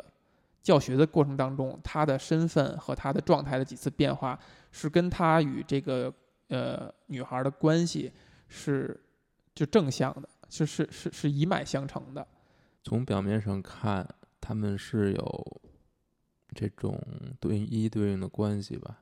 [0.63, 4.38] 教学的过程当中，他的身份和他的状态的几次变化，
[4.71, 6.12] 是跟他与这个
[6.50, 8.12] 呃女孩的关系
[8.52, 9.00] 是
[9.56, 12.28] 就正向的，是是是是一脉相承的。
[12.84, 14.08] 从表面上看，
[14.40, 15.62] 他们是有
[16.54, 17.02] 这种
[17.40, 19.02] 对一对应的关系吧，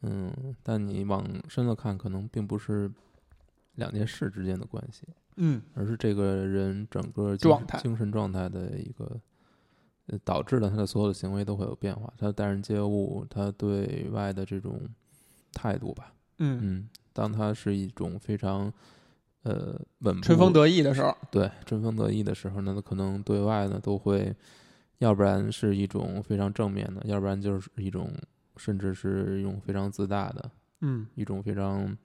[0.00, 2.90] 嗯，但你往深了看，可能并不是
[3.76, 5.06] 两件事之间的关系。
[5.36, 9.20] 嗯，而是这个人整个状态、精神状态的一个，
[10.08, 12.12] 呃，导致了他的所有的行为都会有变化。
[12.18, 14.78] 他待人接物，他对外的这种
[15.54, 18.72] 态度吧，嗯嗯，当他是一种非常
[19.42, 24.34] 呃稳、春风得意的时候，对，春风得意的时候呢，他可能对外呢都会，
[24.98, 28.12] 要不然是一种非常正面的，要不然就是一种
[28.56, 31.96] 甚至是一种非常自大的，嗯，一种非常。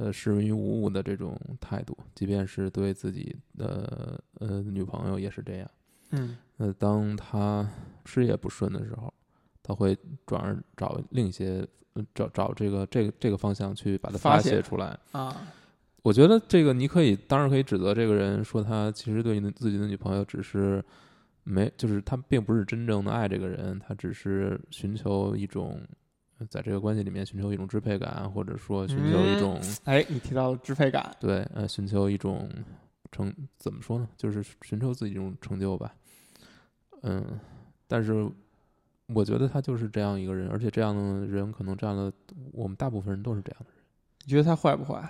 [0.00, 5.68] 呃，视人于无物的这种态度，即便是对自己的呃女朋友也是这样。
[6.12, 7.68] 嗯，呃，当他
[8.04, 9.12] 事业不顺的时候，
[9.60, 11.66] 他会转而找另一些
[12.14, 15.48] 找找这个这个这个方向去把它发泄出来啊。
[16.02, 20.82] 我觉得这个你可以，当然可以指责这个人说他其实对自己的女朋友只是
[21.44, 25.80] 没，就是他并不是真正的爱这个人，他只是寻求一种。
[26.50, 29.60] 在这个关系里面寻求一种支配感，或者说寻求一种……
[29.82, 32.48] 哎，你提到了支配感，对，呃，寻求一种
[33.10, 34.08] 成怎么说呢？
[34.16, 35.92] 就是寻求自己一种成就吧。
[37.02, 37.40] 嗯，
[37.88, 38.30] 但是
[39.14, 42.12] 我觉得他就是这样一个人，而且这样的人可能占了
[42.52, 43.82] 我们大部分人都是这样的人。
[44.24, 45.08] 你觉得他坏不坏？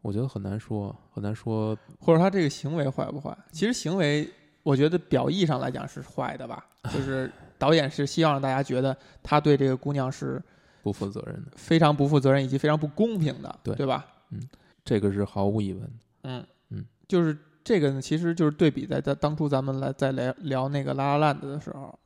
[0.00, 3.36] 我觉得很难说，很难说，或者他这个行为坏不坏？
[3.52, 4.28] 其实行为，
[4.62, 7.30] 我觉得表意上来讲是坏的吧， 就是。
[7.58, 10.42] 导演是希望让大家觉得他对这个姑娘是
[10.82, 14.04] 不负责任的，非常不负责任以及非常不公平的，对对吧？
[14.30, 14.40] 嗯，
[14.84, 15.88] 这个是毫无疑问。
[16.22, 21.96] 嗯嗯，就是这个呢，其实就是对比在在当初咱们来在聊聊那个拉拉烂的时候，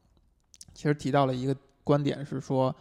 [0.77, 2.75] 其实提到了一个观点是说，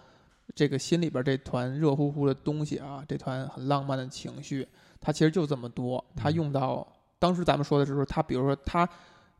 [0.54, 4.68] 这个心里边这团热乎乎的东西啊，这团很浪漫的情绪，
[5.00, 6.04] 它其实就这么多。
[6.16, 6.86] 它用到
[7.18, 8.88] 当时咱们说的是说，他比如说他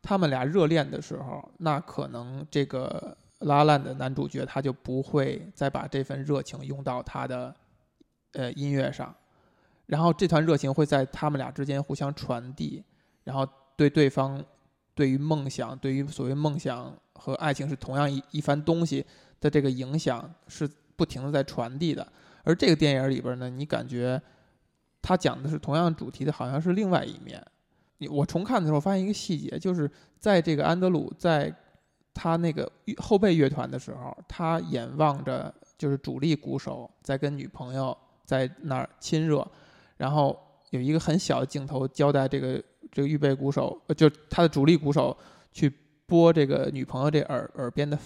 [0.02, 3.16] 他们俩热恋的时候，那可能这个。
[3.40, 7.54] 拉烂的男主角他就不会再把这份热情用到他的
[8.32, 9.14] 呃音乐上，
[9.88, 12.82] 然后这团热情会在他们俩之间互相传递，
[13.26, 13.46] 然后
[13.76, 14.44] 对对方
[14.96, 19.06] 对于梦想，对于所谓梦想和爱情是同样一一番东西
[19.40, 22.08] 的这个影响是不停的在传递的。
[22.44, 24.22] 而这个电影里边呢，你感觉
[25.02, 27.44] 他讲的是同样主题的，好像是另外一面。
[27.98, 29.90] 你我重看的时候发现一个细节，就是
[30.20, 31.54] 在这个安德鲁在
[32.14, 39.46] 他那个后备乐团的时候，他眼望着就是主力鼓手在跟女朋友在那儿亲热，
[39.98, 40.38] 然后
[40.72, 42.62] 有一个很小的镜头交代这个
[42.92, 45.18] 这个预备鼓手，呃，就他的主力鼓手
[45.52, 45.72] 去
[46.06, 47.98] 拨这个女朋友这耳耳边的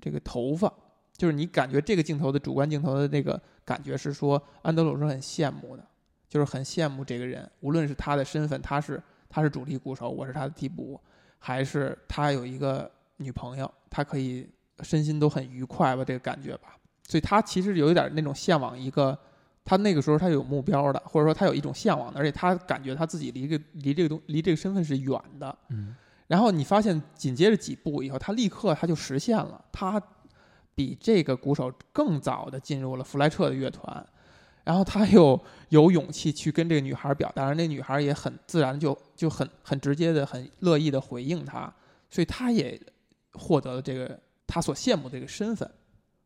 [0.00, 0.72] 这个头发，
[1.16, 5.84] 就是你感觉这个镜头的主观镜头的那个感觉是说安德鲁是很羡慕的，
[6.28, 11.00] 就是很羡慕这个人，无论是他的身份，他是他是主力鼓手，我是他的替补，
[11.38, 14.48] 还是他有一个女朋友，他可以
[14.80, 16.76] 身心都很愉快吧，这个感觉吧。
[17.08, 19.18] 所以他其实有一点那种向往一个，
[19.64, 25.58] 他那个时候他有目标的，或者说他有一种向往的，而且他感觉他自己离这个离这个东离这个身份是远的。
[25.70, 25.96] 嗯
[26.28, 30.00] 然后你发现紧接着几步以后，他立刻他就实现了，他
[30.74, 34.06] 比这个鼓手更早的进入了弗莱彻的乐团，
[34.62, 41.74] 然后他又有勇气去跟这个女孩表达，而那女孩也很自然就就很很直接的、很乐意的回应他，
[42.10, 42.80] 所以他也
[43.32, 45.68] 获得了这个他所羡慕的这个身份，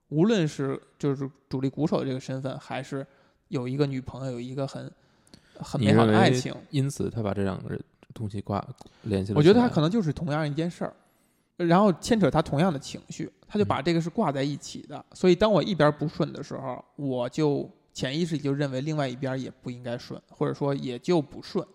[0.08, 3.06] 无论是就是主力鼓手的这个身份，还是
[3.48, 4.92] 有一个女朋友，有一个很
[5.60, 7.78] 很美好的爱情，因此他把这两个
[8.12, 8.64] 东西挂
[9.02, 9.32] 联系。
[9.34, 10.94] 我觉得他可能就是同样一件事儿，
[11.56, 15.04] 然后牵扯他同样的情绪，他就把嗯这个是挂在一起的。
[15.12, 21.66] 所以当我一边不顺的时候，我就潜意识里就认为另外一边也不应该顺，或者说也就不顺，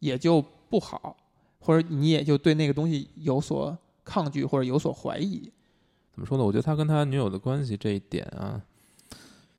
[0.00, 1.16] 也就不好，
[1.60, 5.50] 或者你也就对那个东西有所抗拒或者有所怀疑。
[6.12, 6.44] 怎么说呢？
[6.44, 8.60] 我觉得他跟他女友的关系这一点啊，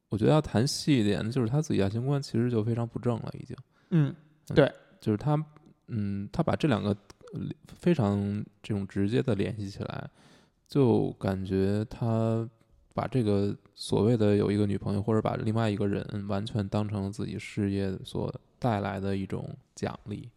[0.10, 3.58] 我觉得要谈细一点，就是他自己爱情观其实就非常不正了，已经。
[3.90, 4.14] 嗯，
[4.54, 5.36] 对就是他，
[5.88, 6.90] 嗯，他把这两个
[7.34, 10.10] 呃非常这种直接的联系起来，
[10.68, 12.48] 就感觉他
[12.94, 20.30] 把这个所谓的有一个女朋友，或者把另外一个人完全当成了自己事业所带来的一种奖励。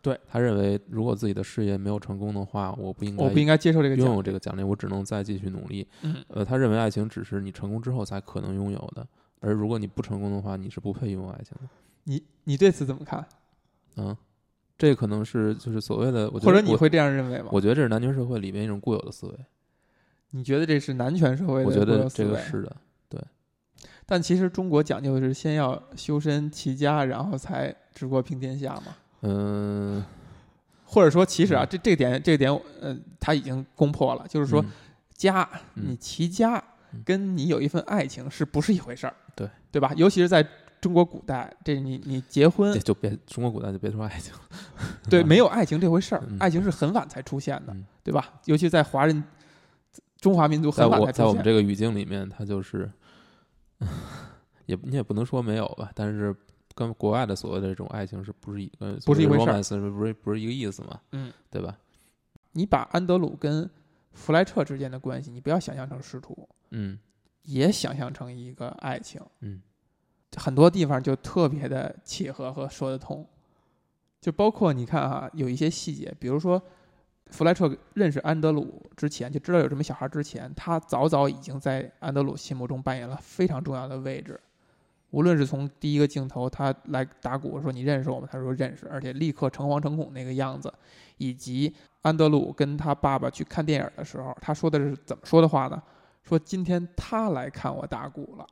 [0.00, 5.86] 对他认为，如果自己的事业没有成功的话，我不应该我不应该接受这个拥有这个奖励，我只能再继续努力。
[6.02, 9.06] 嗯，呃，他认为爱情只是你成功之后才可能拥有的，
[9.40, 11.68] 而如果你不成功的话，你是不配拥有爱情的。
[12.04, 13.26] 你你对此怎么看？
[13.96, 14.16] 嗯，
[14.76, 17.48] 这可能是就是所谓的，我觉得或者你会这样认为吗？
[17.52, 19.34] 我觉得这是男权社会里面一种固有的思维，
[20.30, 22.76] 你觉得这是男权社会的我觉得这个是的。
[23.08, 23.20] 对
[24.06, 28.96] 但其实中国讲究的是先要修身齐家，然后才治国平天下嘛。
[29.22, 30.04] 嗯，
[30.84, 34.70] 或者说，其实啊，嗯这这个点这个点，呃，他已经攻破了，就是说嗯
[35.14, 39.14] 家，嗯你齐家嗯跟你有一份爱情是不是一回事儿？
[39.34, 39.92] 对对吧？
[39.96, 40.46] 尤其是在
[40.84, 44.34] 中国古代，这你你结婚，就别中国古代就别说爱情，
[45.08, 48.34] 对，没有爱情这回事儿嗯，爱情是很晚才出现的，嗯对吧？
[48.44, 49.24] 尤其在华人
[50.18, 51.36] 中华民族在很晚我在我才出现。
[51.36, 52.90] 们这个语境里面，它就是，
[54.66, 56.36] 也你也不能说没有吧，但是
[56.74, 61.00] 跟国外的所谓的这种爱情是不是一呃不是一回事是不是不是一个意思嘛？
[61.12, 61.78] 嗯，对吧？
[62.52, 63.70] 你把安德鲁跟
[64.12, 66.98] 弗莱彻之间的关系，你不要想象成师徒，嗯
[67.44, 69.20] 也想象成一个爱情。
[69.40, 69.62] 嗯
[70.36, 73.26] 很多地方就特别的契合和说得通，
[74.20, 76.60] 就包括你看哈，有一些细节，比如说
[77.28, 84.40] 弗莱彻认识安德鲁之前，就知道有这么小孩之前，他早早已经在安德鲁心目中扮演了非常重要的位置。
[85.10, 88.28] 无论是从第一个镜头他来打鼓说你认识我吗？
[88.30, 90.72] 他说认识，而且立刻诚惶诚恐那个样子，
[91.18, 91.72] 以及
[92.02, 95.80] 安德鲁跟他爸爸去看电影的时候，他说的是怎么说的话呢？
[96.24, 98.46] 说今天他来看我打鼓了。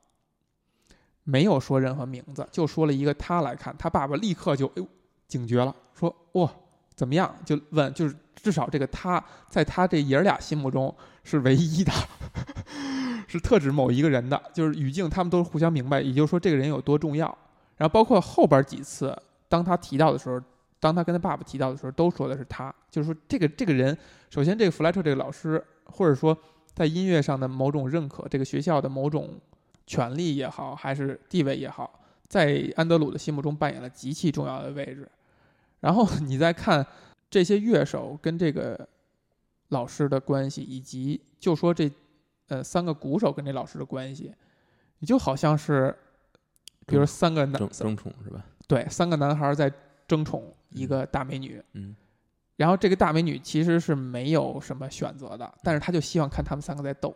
[1.23, 4.87] 没有说任何名字，就说了一个他来看，他爸爸立刻就哎呦
[5.27, 6.51] 警觉了，说哇
[6.95, 7.33] 怎么样？
[7.45, 10.93] 就问，就是至少这个他在他这爷儿俩心目中
[11.23, 11.91] 是唯一的，
[13.27, 17.25] 是特指某一个人的，就是语境他们都互相明白，也就是说这个人有多重要。
[17.77, 19.17] 然后包括后边几次，
[19.47, 20.39] 当他提到的时候，
[20.79, 23.97] 当他跟他爸爸提到的时候，都说的是他，就是说这个这个人，
[24.29, 26.37] 首先这个弗莱彻这个老师，或者说
[26.75, 29.39] 在音乐上的某种认可，这个学校的某种。
[29.85, 35.09] 权力也好，还是地位也好，在安德鲁的心目中扮演了极其重要的位置。
[35.79, 36.85] 然后你再看
[37.29, 38.87] 这些乐手跟这个
[39.69, 41.91] 老师的关系，以及就说这
[42.47, 44.33] 呃三个鼓手跟这老师的关系，
[44.99, 45.93] 你就好像是，
[46.85, 48.45] 比如三个男争争宠是吧？
[48.67, 49.71] 对三个男孩在
[50.07, 51.95] 争宠一个大美女，嗯
[52.55, 57.13] 然后这个大美女其实是没有什么选择的，但是她就希望看他们三个在斗，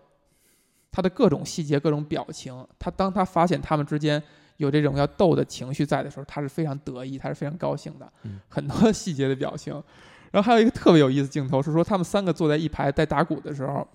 [0.97, 4.21] 她的各种细节、各种表情，他当他发现他们之间
[4.55, 9.71] 有这种要斗的情绪在的时候，他是非常得意，他是非常高兴的嗯，很多 细节的表情。
[10.31, 13.87] 然后还有一个特别有意思镜头是说，他们三个坐在一排在打鼓的时候，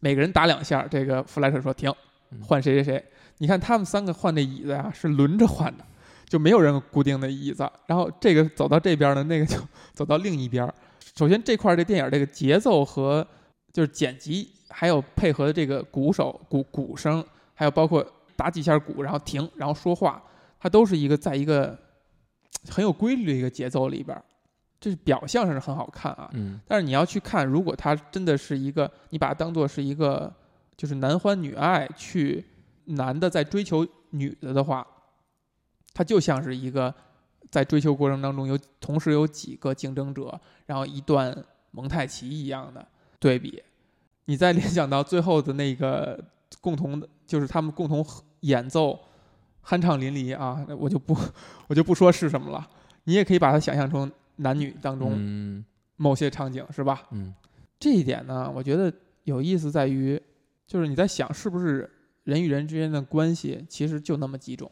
[0.00, 1.88] 每个人打两下，这个弗莱彻说停，
[2.32, 3.04] 嗯换谁谁谁。
[3.38, 5.84] 你看他们三个换的椅子呀、是轮着换的，
[6.28, 7.70] 就没有人固定的椅子。
[7.86, 9.56] 然后这个走到这边呢，那个就
[9.94, 10.68] 走到另一边。
[11.14, 13.24] 首先这块儿这电影这个节奏和
[13.74, 17.22] 就是剪辑，还有配合的这个鼓手鼓鼓声，
[17.54, 18.06] 还有包括
[18.36, 20.22] 打几下鼓，然后停，然后说话，
[20.60, 21.76] 它都是一个在一个
[22.68, 24.16] 很有规律的一个节奏里边。
[24.78, 30.32] 这是表象上是很好看啊，嗯但是你要去看，如果它真的是一个，你把它当做是一个
[30.76, 32.44] 就是男欢女爱去
[32.84, 34.86] 男的在追求女的的话，
[35.92, 36.94] 它就像是一个
[37.50, 41.34] 在追求过程当中有同时有几个竞争者，然后一段
[41.72, 42.86] 蒙太奇一样的
[43.24, 43.62] 对比。
[44.26, 46.22] 你再联想到最后的那个
[46.60, 48.06] 共同的，就是他们共同
[48.40, 49.00] 演奏
[49.64, 51.16] 酣畅淋漓啊，那我就不
[51.66, 52.68] 我就不说是什么了。
[53.04, 55.64] 你也可以把它想象成男女当中嗯
[55.96, 57.04] 某些场景，是吧？
[57.12, 57.34] 嗯
[57.80, 60.20] 这一点呢，我觉得有意思在于，
[60.66, 61.90] 就是你在想是不是
[62.24, 64.70] 人与人之间的关系其实就那么几种，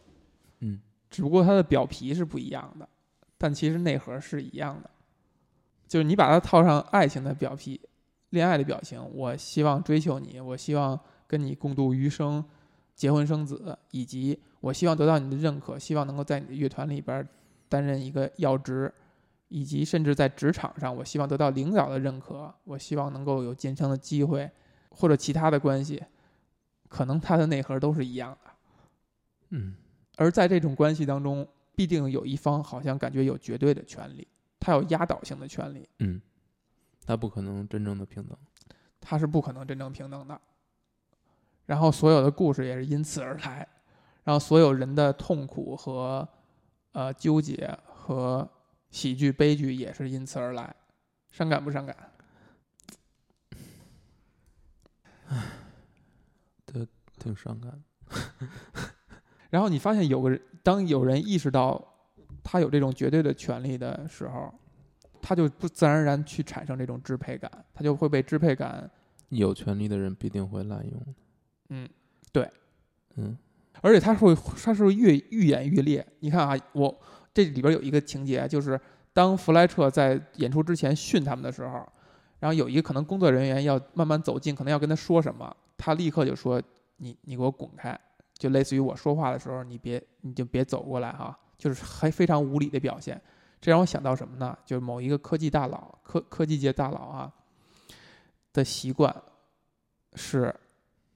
[0.61, 0.78] 嗯，
[1.09, 2.86] 只不过它的表皮是不一样的，
[3.38, 4.90] 但其实内核是一样的。
[5.88, 7.78] 就是你把它套上爱情的表皮，
[8.32, 12.44] 恋爱的表情，我希望追求你，我希望跟你共度余生，
[12.94, 17.26] 结婚生子，以及我希望得到你的认可，希望能够在你的乐团里边
[17.68, 18.92] 担任一个要职，
[19.48, 24.50] 以及甚至在职场上，我希望得到领导的认可，我希望能够有晋升的机会，
[24.90, 26.02] 或者其他的关系，
[26.88, 28.50] 可能它的内核都是一样的。
[29.50, 29.76] 嗯。
[30.16, 34.28] 而在这种关系当中，必定有一方好像感觉有绝对的权利，
[34.60, 36.20] 他有压倒性的权利，嗯，
[37.07, 38.36] 他不可能真正的平等。
[39.00, 40.40] 他是不可能真正平等的。
[41.66, 43.66] 然后所有的故事也是因此而来，
[44.24, 46.28] 然后所有人的痛苦和
[46.92, 48.48] 呃纠结和
[48.90, 50.74] 喜剧悲剧也是因此而来，
[51.30, 51.96] 伤感不伤感？
[57.18, 57.82] 挺伤感。
[59.50, 61.82] 然后你发现有个人，当有人意识到
[62.42, 64.53] 他有这种绝对的权利的时候，
[65.22, 68.90] 他就不自然而然去产生这种支配感，他就会被支配感，
[69.28, 71.14] 有权利的人必定会滥用。
[71.70, 71.88] 嗯，
[72.32, 72.50] 对
[73.16, 73.34] 嗯
[73.80, 76.06] 而且他是会，他是会越愈演愈烈。
[76.20, 76.94] 你看啊，我
[77.32, 78.78] 这里边有一个情节，就是
[79.12, 81.86] 当弗莱彻在演出之前训他们的时候，
[82.38, 86.62] 然后有一个可能工作人员要慢慢走近，可能要跟他说什么，他立刻就说
[86.98, 87.98] ：“你你给我滚开！”
[88.36, 93.20] 就类似于我说话的时候，你别你就别走过来哈，就是还非常无理的表现。
[93.62, 94.58] 这让我想到什么呢？
[94.66, 97.32] 就是某一个科技大佬、科科技界大佬啊
[98.52, 99.14] 的习惯
[100.14, 100.52] 是，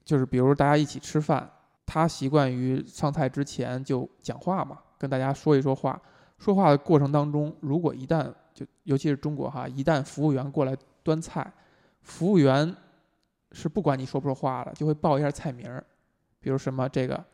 [0.05, 1.51] 就是比如大家一起吃饭，
[1.85, 6.01] 他习惯于上菜之前就讲话嘛，跟大家说一说话。
[6.39, 11.53] 说话的过程当中，如果一旦就尤其是中国哈，一旦服务员过来端菜，
[12.03, 12.77] 服务员
[13.51, 15.85] 是不管你说不说话的，就会报一下菜名儿，
[16.39, 17.25] 比如什么这个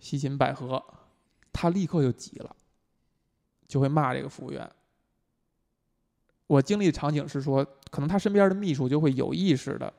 [0.00, 0.82] 西芹百合，
[1.52, 2.56] 他立刻就急了，
[3.68, 4.68] 就会骂这个服务员。
[6.48, 9.92] 我经历的场景是说，可能他身边的秘书就会有意识的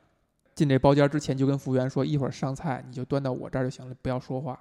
[0.55, 4.59] 进这包间之前就跟服务员说，一会儿上菜你就端到我这儿就行了，不要说话。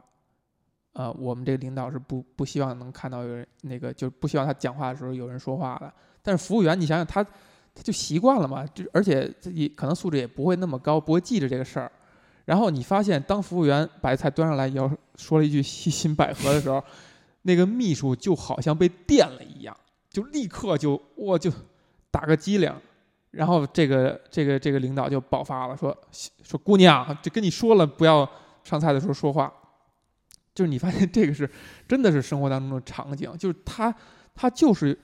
[0.93, 5.93] 呃，我们这个领导是不不希望能看到有人那个，就不希望他讲话的时候有人说话的。
[6.23, 11.91] 但是服务员，你想想他，他就习惯了嘛，就而且自己可能素质也不会那么高，不会记着这个事儿。
[12.45, 16.83] 然后你发现，当服务员把菜端上来，要说了一句 细心百合的时候，
[17.43, 19.77] 那个秘书就好像被电了一样，
[20.11, 21.51] 就立刻就我就
[22.11, 22.73] 打个机灵。
[23.31, 25.97] 然后这个这个这个领导就爆发了，说
[26.43, 28.29] 说姑娘，就跟你说了不要
[28.65, 29.53] 上菜的时候说话。
[30.55, 31.49] 就是你发现这个是
[31.87, 33.95] 真的是生活当中的场景，就是他
[34.35, 34.99] 他就是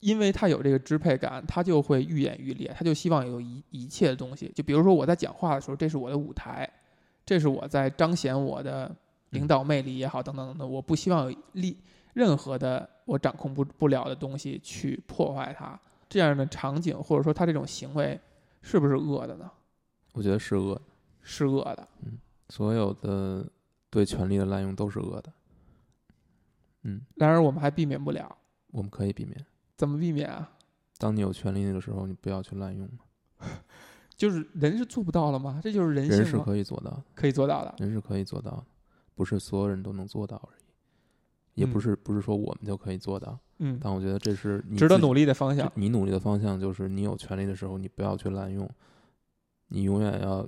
[0.00, 4.50] 因为他有这个支配感，他就会愈演愈烈，他就希望有一一切的东西。
[4.54, 6.68] 就比如说我在讲话的时候，这是我的舞台，
[7.24, 8.92] 这是我在彰显我的
[9.30, 10.70] 领导魅力也好，等等等等。
[10.70, 11.76] 我不希望有力
[12.14, 15.78] 任何的我掌控不不了的东西去破坏它。
[16.08, 18.18] 这样的场景或者说他这种行为
[18.62, 19.50] 是不是恶的呢？
[20.12, 20.82] 我觉得是恶的，
[21.20, 21.88] 是恶的。
[22.04, 22.18] 嗯
[22.48, 23.44] 所有的
[23.90, 25.32] 对权力的滥用都是恶的。
[26.82, 29.44] 嗯，然而我们还避免不了，我们可以避免。
[29.76, 30.48] 怎么避免啊？
[30.96, 33.48] 当你有权利那个时候，你不要去滥用嘛。
[34.16, 35.60] 就是人是做不到了吗？
[35.60, 36.18] 这就是人性？
[36.18, 37.74] 人是可以做到的，可以做到的。
[37.78, 38.64] 人是可以做到的，
[39.16, 40.62] 不是所有人都能做到而已。
[41.54, 43.36] 也不嗯是不是说我们就可以做到。
[43.58, 45.72] 嗯，但我觉得这是你值得努力的方向。
[45.74, 48.70] 你努力的方向就是，你有权利的时候，你不要去滥用，
[49.68, 50.46] 你永远要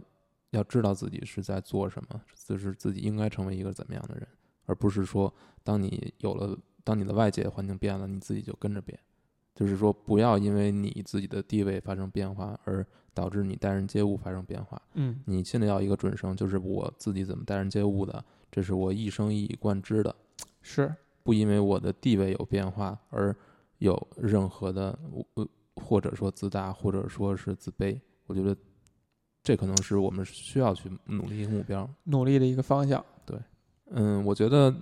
[0.50, 4.28] 要知道自己是在做什么，就是自己应该成为一个怎么样的人，
[4.66, 5.32] 而不是说
[5.64, 6.54] 当你有了，
[6.84, 8.98] 当你的外界环境变了，你自己就跟着变。
[9.58, 14.80] 就是说，不要因为你自己的地位发生变化，而导致你待人接物发生变化。
[14.94, 20.14] 嗯你心里要一个准绳，就是我自己怎么待人接物的，这是我一生一以贯之的。
[20.62, 20.94] 是，
[21.24, 23.34] 不因为我的地位有变化而
[23.78, 24.96] 有任何的
[25.34, 28.00] 呃或者说自大，或者说是自卑。
[28.26, 28.56] 我觉得
[29.42, 31.90] 这可能是我们需要去努力一个目标。
[32.04, 33.04] 努力的一个方向。
[33.26, 33.36] 对
[33.90, 34.72] 嗯，我觉得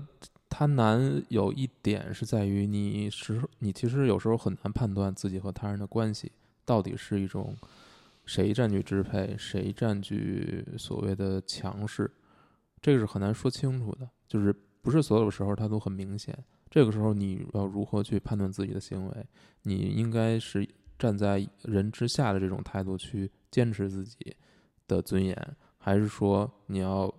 [0.58, 6.32] 它难有一点是在于你时你其实有时候很难判断自己和他人的关系
[6.64, 7.54] 到底是一种
[8.24, 12.10] 谁占据支配，谁占据所谓的强势，
[12.80, 14.08] 这个是很难说清楚的。
[14.26, 14.50] 就是
[14.80, 16.34] 不是所有时候它都很明显。
[16.70, 19.26] 这个时候你要如何去判断自己的行为？
[19.64, 20.66] 你应该是
[20.98, 24.34] 站在人之下的这种态度去坚持自己
[24.88, 25.36] 的尊严，
[25.76, 27.14] 还是说你要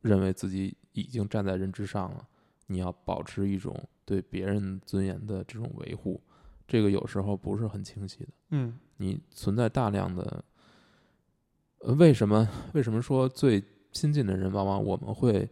[0.00, 2.26] 认为自己已经站在人之上了？
[2.66, 6.20] 你要保持一种对别人尊严的这种维护，
[6.66, 8.28] 这个有时候不是很清晰的。
[8.50, 10.44] 嗯你存在大量的，
[11.80, 13.62] 呃，为什么为什么说最
[13.92, 15.48] 亲近的人，往往我们会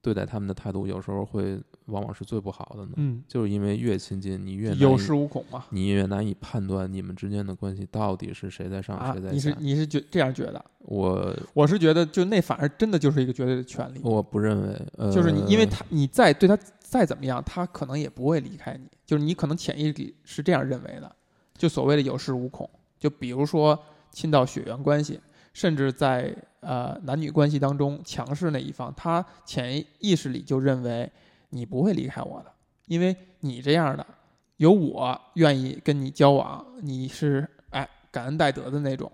[0.00, 1.58] 对待他们的态度，有时候会
[1.92, 2.92] 往往是最不好的呢？
[2.96, 5.66] 嗯，就是因为越亲近，你越有恃无恐嘛。
[5.70, 9.56] 你越难以判断你们之间的关系到底是谁在上，啊谁，在下你是。
[9.60, 10.64] 你是觉这样觉得？
[10.80, 21.14] 我我是觉得，就那反而真的就是一个绝对的权利，我不认为，呃，就是你，因为他你再对他再怎么样，他可能也不会离开你，就是你可能潜意识里是这样认为的，
[21.56, 22.68] 就所谓的有恃无恐。
[22.98, 23.78] 就比如说
[24.10, 25.20] 亲到血缘关系，
[25.52, 31.10] 甚至在呃男女关系当中，强势那一方，他潜意识里就认为
[31.54, 32.52] 你不会离开我的，
[32.86, 34.06] 因为你这样的，
[34.56, 39.12] 有我愿意跟你交往，你是哎感恩戴德的那种，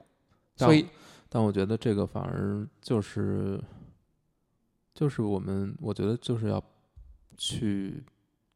[0.56, 0.86] 所以
[1.28, 3.60] 但我觉得这个反而就是，
[4.94, 6.62] 就是我们，我觉得就是要
[7.36, 8.02] 去，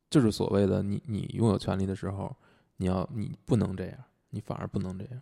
[0.08, 2.34] 就是所谓的你你拥有权利的时候，
[2.76, 3.98] 你要你不能这样，
[4.30, 5.20] 你反而不能这样。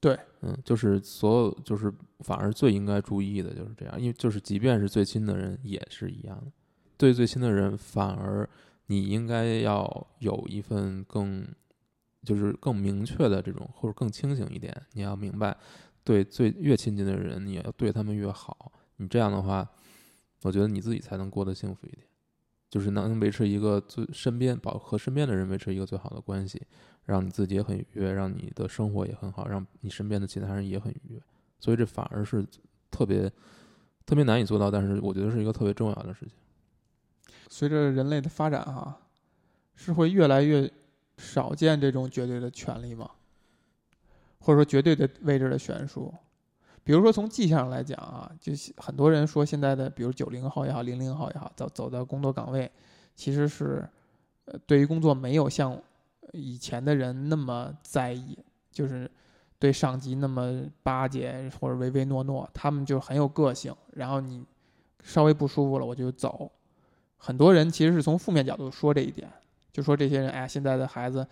[0.00, 6.52] 对，嗯，就是所有就是反而最应该注意的就是这样，因为就是即便是最亲的人也是一样的，
[6.96, 8.48] 对最亲的人反而
[8.86, 11.46] 你应该要有一份更
[12.22, 15.56] 就是更明确的这种或者更清醒一点，你要明白。
[16.02, 18.70] 对最越亲近的人，你要对他们越好。
[18.96, 19.66] 你这样的话，
[20.42, 22.06] 我觉得你自己才能过得幸福一点，
[22.68, 26.60] 就是能维持一个最身边保和身边的人维持一个最好的关系，
[27.06, 31.22] 让你自己也很愉悦，让你的生活也很好，让你身边的其他人也很愉悦。
[31.58, 32.46] 所以这反而是
[32.90, 33.32] 特别
[34.04, 36.34] 特别难以做到，但是我觉得是一个特别重要的事情。
[37.48, 38.98] 随着人类的发展哈、
[39.74, 40.70] 是会越来越
[41.16, 43.10] 少见这种绝对的权利吗？
[44.40, 46.12] 或者说绝对的位置的悬殊？
[46.82, 52.70] 比如说从迹象上来讲啊，就是很多人说现在的，比如九零后也好，零零后也好，走走到工作岗位，
[53.14, 53.88] 其实是
[54.44, 55.80] 呃对于工作没有像
[56.32, 58.36] 以前的人那么在意，
[58.70, 59.10] 就是
[59.58, 63.74] 对上级那么巴结或者唯唯诺诺，他们就很有个性。
[63.92, 64.44] 然后你
[65.02, 66.52] 稍微不舒服了，我就走。
[67.24, 69.26] 很多人其实是从负面角度说这一点，
[69.72, 71.26] 就说这些人，哎呀，现在的孩子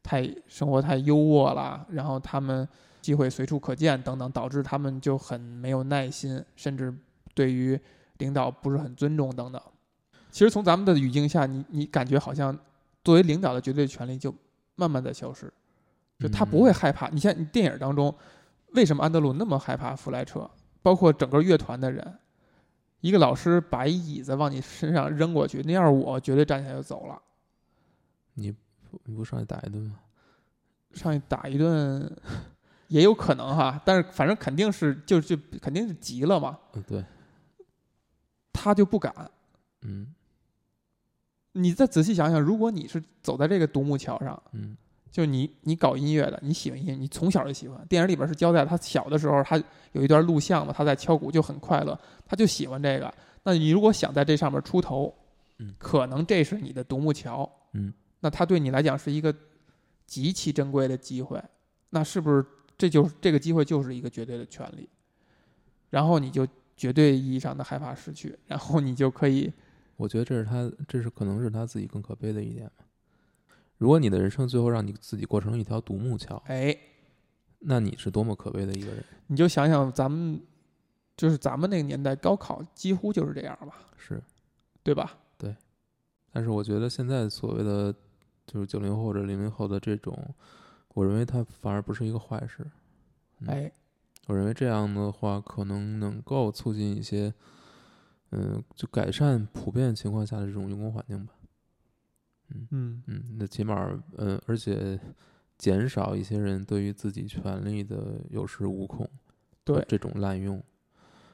[0.00, 2.68] 太生活太优渥了，然后他们
[3.00, 6.94] 机会随处可见等等，导致他们就很没有耐心，甚至
[7.34, 7.76] 对于
[8.18, 9.60] 领导不是很尊重等等。
[10.30, 12.56] 其实从咱们的语境下，你你感觉好像
[13.02, 14.32] 作为领导的绝对权利就
[14.76, 15.52] 慢慢的消失，
[16.20, 17.08] 就他不会害怕。
[17.08, 18.14] 你像你电影当中，
[18.74, 20.48] 为什么安德鲁那么害怕弗莱彻？
[20.82, 22.18] 包括整个乐团的人，
[23.02, 27.20] 一个老师把一椅子往你身上扔过去，那要是我，绝对站起来就走了。
[28.34, 28.54] 你
[29.04, 29.98] 你不上去打一顿吗？
[30.94, 32.10] 上去打一顿，
[32.88, 37.04] 也有可能哈，但是反正肯定是就就肯定是急了嘛，嗯，对，
[38.52, 39.12] 他就不敢。
[39.82, 40.14] 嗯
[41.54, 44.76] 你再仔细想想，如果你是走在这个独木桥上，嗯
[45.12, 47.86] 就你你搞音乐的，你喜欢音乐，你从小就喜欢。
[47.86, 51.96] 电影里边是交代他小的时候，他有一段录像嘛，他在敲鼓就很快乐，
[52.26, 53.12] 他就喜欢这个。
[53.44, 55.14] 那你如果想在这上面出头，
[55.58, 59.34] 嗯可能这是你的独木桥，嗯，那他对你来讲是一个
[60.06, 61.38] 极其珍贵的机会。
[61.90, 62.42] 那是不是
[62.78, 64.88] 这就是这个机会就是一个绝对的权利？
[65.90, 69.52] 然后你就绝对意义上的害怕失去，然后你就可以
[69.96, 72.84] 我觉得这是他，这是可能是他自己更可悲的一点吧。
[73.82, 76.78] 如果你的人生最后让你自己过成一条独木桥，哎，
[77.58, 79.04] 那你是多么可悲的一个人。
[79.26, 80.40] 你就想想咱们
[81.16, 84.22] 就是咱们那个年代高考几乎就是这样吧，是，
[84.84, 85.18] 对吧？
[85.36, 85.52] 对。
[86.32, 87.92] 但是我觉得现在所谓的
[88.46, 90.16] 就是九零后或者零零后的这种，
[90.94, 92.64] 我认为它反而不是一个坏事。
[93.40, 93.72] 嗯哎，
[94.28, 97.34] 我认为这样的话，可能能够促进一些，
[98.30, 101.32] 嗯，就改善普遍情况下的这种用工环境吧。
[102.70, 104.98] 嗯嗯，那起码儿，嗯，而且
[105.58, 109.08] 减少一些人对于自己权利的有恃无恐，
[109.64, 110.62] 对这种滥用。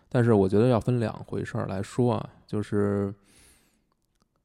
[0.09, 3.15] 但是我觉得要分两回事儿来说啊，就是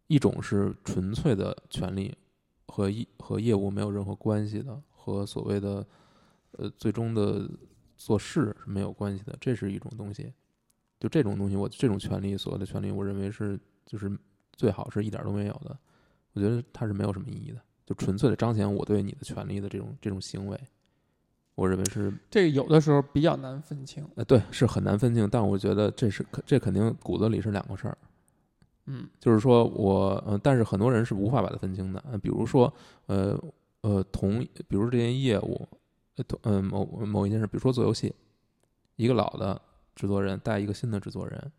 [0.08, 2.14] 一种是纯粹的权利
[2.68, 5.86] 和业和业务没有任何关系的，和所谓的
[6.52, 7.50] 呃最终的
[7.96, 10.34] 做事是没有关系的，这是一种东西。
[11.00, 14.10] 就这种东西，我这种权利，所谓的权利，我认为是就是
[14.54, 15.78] 最好是一点都没有的。
[16.34, 20.60] 我觉得它是没有什么意义的，就纯粹的彰显我对你的权利的这种这种行为，
[21.56, 24.06] 我认为是这个有的时候比较难分清。
[24.16, 27.98] 呃对是很难分清，但我觉得这是可这肯定骨子里是两个事儿。
[28.86, 32.04] 嗯就是说我，呃，但是很多人是无法把它分清的。
[32.12, 32.74] 呃，比如说，
[33.06, 33.40] 呃
[33.82, 35.66] 呃，同，比如这件业务，
[36.18, 38.14] 呃，同，呃，某某一件事，比如说做游戏，
[38.98, 39.62] 一个老的
[39.96, 41.52] 制作人带一个新的制作人，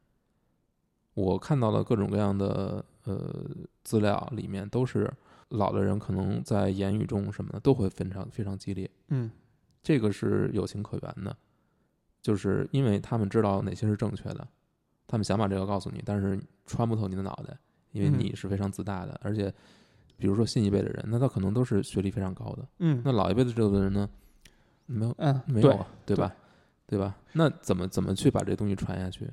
[1.14, 3.46] 我看到了各种各样的呃
[3.82, 5.10] 资料，里面都是
[5.50, 9.30] 老的人可能在言语中什么的都会非常非常激烈，嗯
[9.82, 11.36] 这个是有情可原的，
[12.20, 14.46] 就是因为他们知道哪些是正确的，
[15.06, 17.56] 他们想把这个告诉你，但是穿不透你的脑袋，
[17.92, 19.52] 因为嗯你是非常自大的，而且
[20.16, 24.08] 比如说新一辈的人，那他可能都是学历非常高的，嗯那老一辈的这个人呢，
[24.86, 26.34] 没有嗯，没有啊，对吧？
[26.86, 27.14] 对吧？
[27.32, 29.30] 那怎么怎么去把这东西传下去？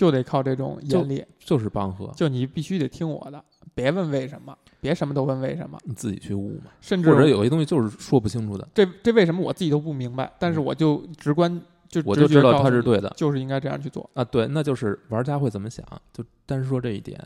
[0.00, 3.44] 就得靠这种就严厉，就是帮和，就你必须得听我的，
[3.74, 11.54] 别问为什么，别什么都问为什么，你自己去悟嘛，甚至或者有些东西就是说不清楚的，这这为什么我自己都不明白，但是我就直观
[11.86, 14.08] 就嗯我就知道他是对的就是应该这样去做。
[14.14, 14.24] 啊。
[14.24, 15.86] 对，那就是玩家会怎么想？
[16.14, 17.20] 就单说这一点，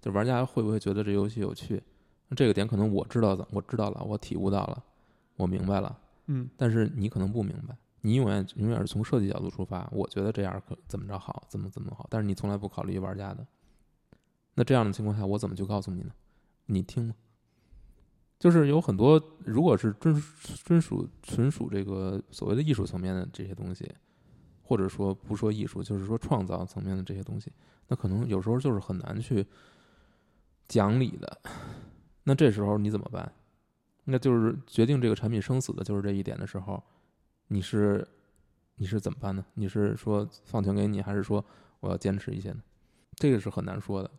[0.00, 1.82] 就玩家会不会觉得这游戏有趣？
[2.36, 4.80] 这个点可能我知道的，我知道了，我体悟到了，
[5.36, 13.46] 我明白了，嗯但是你可能不明白，你永远永远是从设计角度出发，我觉得这样可怎么着好，怎么怎么好，但是你从来不考虑玩家的。
[14.54, 16.12] 那这样的情况下，我怎么去告诉你呢？
[16.66, 17.14] 你听吗？
[18.38, 20.22] 就是有很多，如果是专
[20.64, 23.90] 专属纯属这个所谓的艺术层面的这些东西，
[24.62, 27.52] 或者说不说艺术，就是说创造层面的这些东西，
[27.88, 29.46] 那可能有时候就是很难去
[30.68, 31.40] 讲理的。
[32.24, 33.30] 那这时候你怎么办？
[34.04, 36.82] 那就是决定这个产品生死的就是这一点的时候，
[37.52, 38.06] 你是
[38.76, 39.44] 你是怎么办呢？
[39.54, 41.44] 你是说放权给你，还是说
[41.80, 42.60] 我要坚持一些呢？
[43.16, 44.10] 这个是很难说的。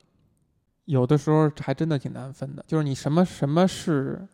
[0.86, 4.28] 有的时候还真的挺难分的，就是你什么什么是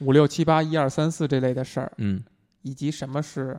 [0.00, 2.22] 五六七八一二三四这类的事儿，嗯
[2.62, 3.58] 以及什么是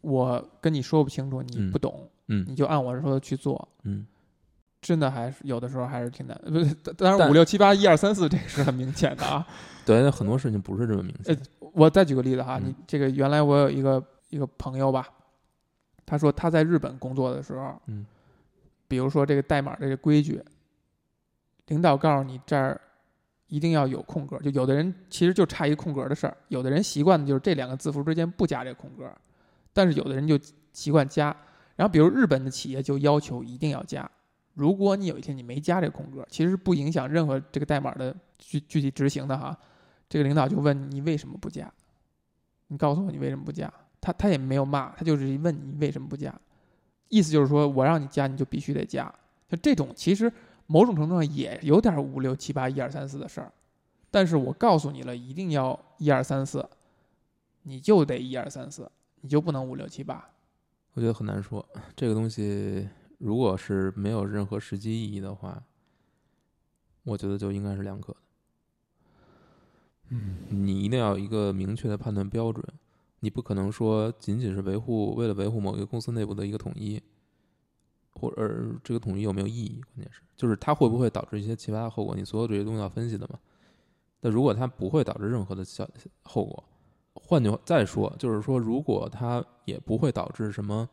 [0.00, 4.06] 我跟你说不清楚，你嗯不懂，嗯你就按我说的去做，嗯，
[4.80, 6.40] 真的还是有的时候还是挺难。
[6.46, 9.44] 不是，当然五六七八一二三四这个是很明显的啊。
[9.84, 11.36] 对，很多事情不是这么明显。
[11.74, 15.08] 我再举个例子哈，嗯你这个原来我有一个一个朋友吧，
[16.06, 18.06] 他说他在日本工作的时候，嗯
[18.88, 20.42] 比如说这个代码这个规矩，
[21.66, 22.80] 领导告诉你这儿
[23.48, 29.10] 一定要有空格，就有的人其实就差一个空格的事儿，有的人习惯的就是这两个字符之间不加这个空格，
[29.72, 30.38] 但是有的人就
[30.72, 31.34] 习惯加。
[31.76, 34.08] 然后比如日本的企业就要求一定要加，
[34.52, 39.58] 如果你有一天你没加这个空格，其实不影响任何这个代码的具具体执行的哈。
[40.14, 41.68] 这个领导就问你为什么不加，
[42.68, 43.68] 你告诉我你为什么不加，
[44.00, 46.32] 他他也没有骂，他就是问你为什么不加，
[47.08, 49.12] 意思就是说我让你加你就必须得加，
[49.48, 50.32] 就这种其实
[50.68, 53.52] 某种程度上也有点五六七八一二三四的事儿，
[54.08, 56.64] 但是我告诉你了一定要一二三四，
[57.64, 58.88] 你就得一二三四，
[59.22, 60.30] 你就不能五六七八。
[60.92, 61.68] 我觉得很难说。
[61.96, 62.88] 这个东西
[63.18, 65.60] 如果是没有任何实际意义的话，
[67.02, 68.14] 我觉得就应该是两可。
[70.10, 72.64] 嗯，你一定要有一个明确的判断标准，
[73.20, 77.02] 你不可能说仅仅是维护为了维护某一个公司内部的一个统一，
[78.12, 79.80] 或者这个统一有没有意义？
[79.94, 82.14] 关键是就是它会不会导致一些其他的后果？
[82.14, 83.38] 你所有这些东西要分析的嘛。
[84.20, 85.88] 那如果它不会导致任何的小
[86.22, 86.64] 后果，
[87.14, 90.88] 换句话再说，就是说如果它也不会导致什么，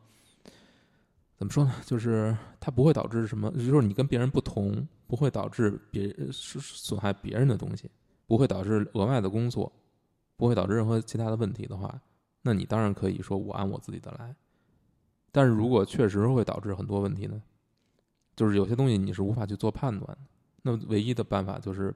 [1.38, 1.74] 怎么说呢？
[1.86, 7.90] 就是它不会导致什么，就是你跟别人不同，不会导致别损损害别人的东西。
[8.32, 9.70] 不会导致额外的工作，
[10.38, 12.02] 不会导致任何其他的问题的话，
[12.44, 14.34] 那你当然可以说我按我自己的来。
[15.34, 17.44] 但是如果确实会导致很多问题呢，
[18.34, 20.18] 就是有些东西你是无法去做判断的，
[20.62, 21.94] 那唯一的办法就是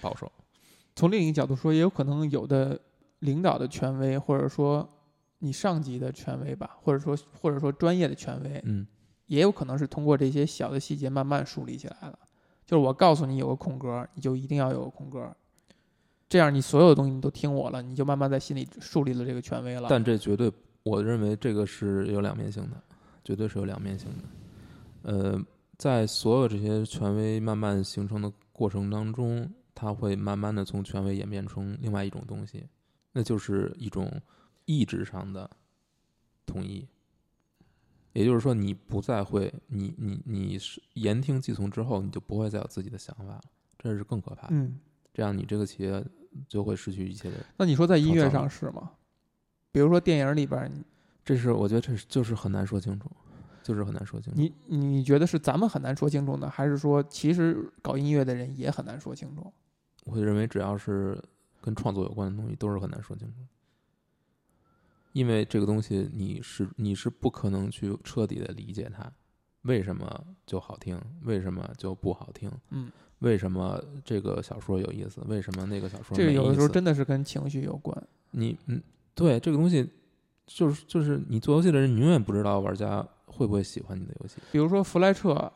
[0.00, 0.30] 保守。
[0.94, 2.80] 从另一个角度说，也有可能有的
[3.18, 4.88] 领导的权威，或者说
[5.40, 8.86] 你上级的权威吧，或者说或者说专业的权威，嗯
[9.26, 12.16] 也有可能是通过这些小的细节慢慢树立起来了。
[12.64, 15.36] 就是我告诉你有个空格，你就一定要有个空格，
[16.34, 19.86] 这样你所有的东西你都听我了，你就慢慢在心里树立了这个权威了。
[19.88, 22.82] 但这绝对，我认为这个是有两面性的，
[23.22, 25.12] 绝对是有两面性的。
[25.12, 25.40] 呃，
[25.78, 32.66] 在所有这些权威慢慢形成的过程当中，它会慢慢的从权威演变成另外一种东西，
[33.12, 34.20] 那就是一种
[34.64, 35.48] 意志上的
[36.44, 36.84] 统一。
[38.12, 43.40] 也就是说，你不再会，你你你是言听计从之后，你就不会再有自己的想法了，
[43.78, 44.54] 这是更可怕的。
[44.56, 44.80] 嗯，
[45.14, 46.04] 这样你这个企业
[46.46, 47.36] 就会失去一切的。
[47.56, 48.90] 那你说在音乐上是吗？
[49.72, 50.70] 比如说电影里边，
[51.24, 53.10] 这是我觉得这是就是很难说清楚，
[53.62, 54.40] 就是很难说清楚。
[54.40, 59.52] 你你觉得是咱们很难说清楚呢，还是说其实搞音乐的人也很难说清楚？
[60.04, 61.18] 我认为只要是
[61.62, 63.34] 跟创作有关的东西，都是很难说清楚。
[65.12, 69.10] 因为这个东西你是你是不可能去彻底的理解它，
[69.62, 72.90] 为什么就好听，为什么就不好听，嗯，
[73.20, 77.96] 为什么这个小说有意思，为什么那个小说这个没意思有的时候真的是跟情绪有关。
[78.32, 78.82] 你嗯，
[79.14, 79.88] 对这个东西，
[80.46, 84.36] 就是就是你做游戏的人，你永远不知道玩家会不会喜欢你的游戏。
[84.52, 85.50] 比如说弗莱彻，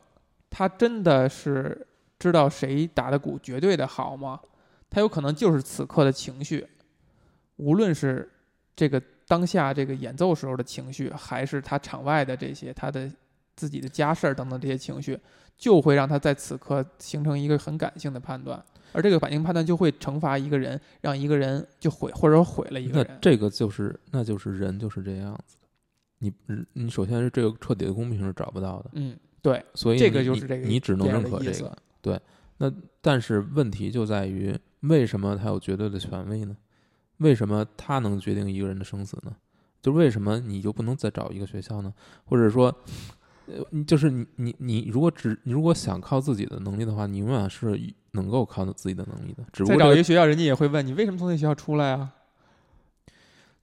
[0.49, 1.87] 他真的是
[2.19, 4.41] 知道谁打的鼓绝对的好吗？
[4.89, 6.67] 他有可能就是此刻的情绪，
[7.57, 8.31] 无论是
[8.75, 13.11] 这个当下这个演奏时候的情绪，还是他场外的这些他的
[13.59, 15.19] 自己的家事儿等等这些情绪，
[15.57, 23.07] 就会让他在此刻形成一个很感性的判断，而这个感性判断就会惩罚一个人，让一个人就毁或者说毁了一个人。
[23.11, 25.67] 那这个就是那就是人就是这样子的。
[26.21, 26.33] 你
[26.75, 31.77] 你首先是这个彻底的公平是找不到的，嗯，对，所以这个你就是这个你你只能认可这个。
[32.01, 32.21] 对，
[32.59, 36.57] 那但是问题就在于为什么他有绝对的权威呢？
[37.19, 39.35] 为什么他能决定一个人的生死呢？
[39.81, 41.95] 就为什么你就不能再找一个学校呢？
[42.25, 42.73] 或者说，
[43.49, 47.81] 呃，你就是你你你如果只你如果想靠自己的能力的话，你永远是
[48.13, 49.43] 能够靠自己的能力的。
[49.53, 52.11] 只不再过这个找一个学校，人家也会问你为什么从那学校出来啊？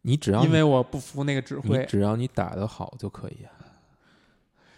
[0.02, 1.86] 你只要因为我不服那个指挥。
[1.86, 3.52] 只要你打得好就可以啊。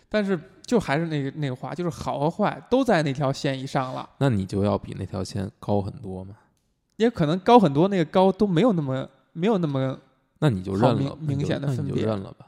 [0.09, 6.35] 但是就还是那个那个话，就是好和坏都在那条线以上了，那你就要比那条线高很多嘛。
[6.95, 9.99] 也可能高很多，那个高都没有那么没有那么，
[10.39, 12.47] 那你就认了吧，明你就那你就显的分别认了吧。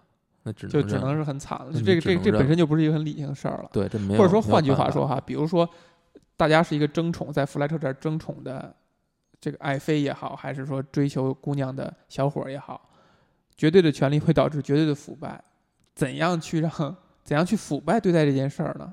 [0.49, 1.71] 那只能就只能是很惨了。
[1.71, 3.69] 这个这个这本身就不是一个很理性的事儿了。
[3.71, 4.19] 对，这没有。
[4.19, 5.69] 或者说换句话说哈，比如说
[6.35, 8.75] 大家是一个争宠，在弗莱彻这儿争宠的
[9.39, 12.89] 这个爱妃也好，还是说追求姑娘的小伙儿也好，
[13.55, 15.39] 绝对的权利会导致绝对的腐败。
[15.93, 16.71] 怎样去让
[17.23, 18.91] 怎样去腐败对待这件事儿呢？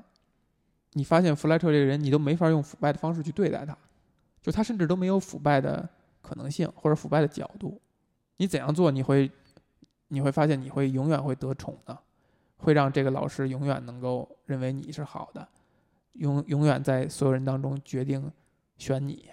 [0.93, 3.77] 你发现弗莱彻这个人，你都没法用腐败的方式去对待他，
[4.41, 5.87] 就他甚至都没有腐败的
[6.21, 7.79] 可能性或者腐败的角度。
[8.37, 9.31] 你怎样做，你会
[10.07, 11.97] 你会发现你会永远会得宠的，
[12.57, 15.47] 会让这个老师永远能够认为你是好的，
[16.13, 18.31] 永永远在所有人当中决定
[18.77, 19.29] 选你。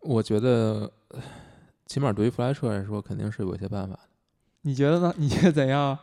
[0.00, 1.20] 我觉得，呃
[1.86, 4.00] 起码对于弗莱彻来说，肯定是有一些办法的，
[4.62, 5.14] 你觉得呢？
[5.18, 5.98] 你觉得怎样？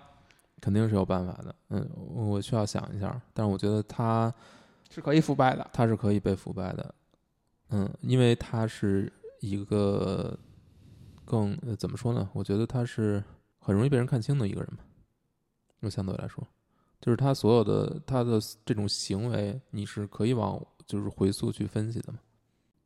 [0.61, 1.55] 肯定是有办法的。
[1.69, 4.31] 嗯，我需要想一下，但是我觉得他
[4.89, 5.67] 是可以腐败的。
[5.73, 6.93] 他是可以被腐败的。
[7.69, 10.37] 嗯，因为他是一个
[11.25, 12.29] 更、呃、怎么说呢？
[12.33, 13.23] 我觉得他是
[13.69, 14.79] 很容易被人看清的一个人嘛。
[15.79, 16.43] 就相对来说，
[16.99, 22.17] 就是他所有的他的这种行为，你是可以往就是回溯去分析的嘛。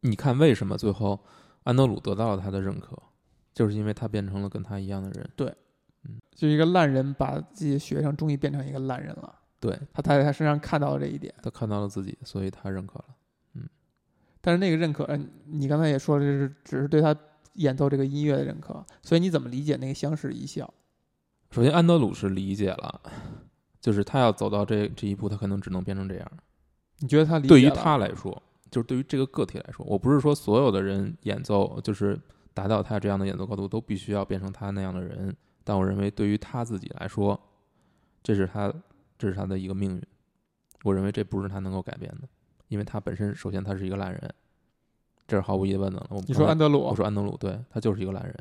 [0.02, 1.18] 你看为什么最后
[1.64, 3.02] 安德鲁得到了他的认可，
[3.54, 5.30] 就是因为他变成了跟他一样的人。
[5.38, 5.48] 对，
[6.04, 11.34] 嗯就一个烂人把自己的学生终于变成一个烂人了，对他他在他身上看到了这一点。
[11.42, 13.06] 他看到了自己，所以他认可了。
[13.54, 13.70] 嗯
[14.42, 17.16] 但是那个认可，嗯你刚才也说了，这是只是对他
[17.54, 20.74] 演奏这个音乐的认可，所以你怎么理解那个相视一笑？
[21.52, 23.02] 首先，安德鲁是理解了，
[23.80, 26.32] 就是他要走到这这一步，他可能只能变成这样。
[27.00, 28.42] 你觉得他理解对于他来说，
[28.72, 32.20] 就是对于这个个体来说，我不是说所有的人演奏就是
[32.54, 37.40] 达到他这样的演奏高度都必须要变成他那样的人，但我认为对于他自己来说，
[38.24, 38.74] 这是他
[39.18, 40.02] 这是他的一个命运。
[40.84, 42.28] 我认为这不是他能够改变的，
[42.68, 44.34] 因为他本身首先他是一个烂人，
[45.28, 48.36] 这是毫无疑问的你说安德鲁我，说安德鲁，对他就是一个烂人。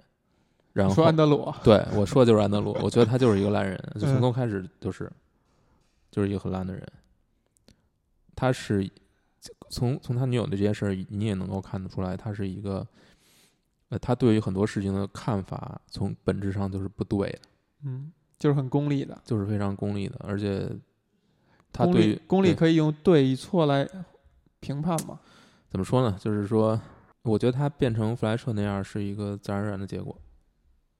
[0.73, 5.11] 然后说安德鲁，对我说的就是安德鲁，我觉得他就是一个烂人， 就从嗯头开始就是
[6.11, 6.87] 就是一个很烂的人。
[8.35, 8.91] 他是
[9.69, 12.87] 从从他女友的这件事儿，你也能够看得出来，他是一个
[13.91, 17.39] 呃，他对于很多事情的看法，从本质上就是不对的，
[17.85, 20.69] 嗯，就是很功利的，就是非常功利的，而且
[21.71, 23.87] 他功对于利功利可以用对与错来
[24.61, 25.21] 评判吗？
[25.73, 26.19] 怎么说呢？
[26.21, 26.79] 就是说，
[27.23, 30.15] 我觉得他变成弗莱彻那样是一个自然而然的结果。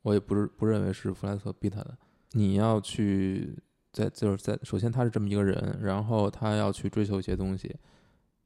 [0.01, 1.95] 我也不是不认为是弗莱彻逼他的。
[2.31, 3.55] 你要去
[3.93, 7.77] 在就是在首先他是这么一个人，然后他要去追求一些东西，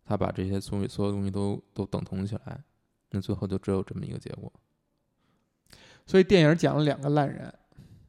[0.04, 2.60] 他把这些所有所有东西都都等同起来，
[3.12, 4.52] 那最后就只有这么一个结果。
[6.06, 7.54] 所以电影讲了两个烂人，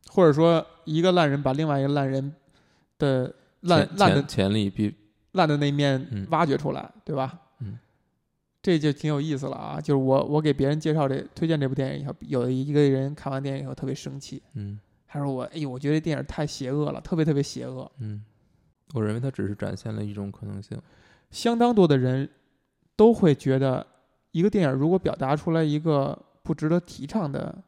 [0.10, 2.34] 或者说一个烂人把另外一个烂人
[2.98, 4.92] 的烂烂的潜潜力比
[5.34, 7.44] 烂的那面嗯挖掘出来，对吧？
[8.68, 9.80] 嗯，这就挺有意思了啊！
[9.80, 17.90] 就是我我给别人介绍这推荐这部电影以后，有一个人看完电影以后特别生气，嗯他说我哎呦，我觉得这电影太邪恶了，特别特别邪恶。
[18.00, 18.22] 嗯，
[18.94, 20.78] 我认为它只是展现了一种可能性。
[21.32, 22.30] 相当多的人
[22.98, 23.88] 都会觉得，
[24.32, 27.64] 一个电影如果表达出来一个不值得提倡的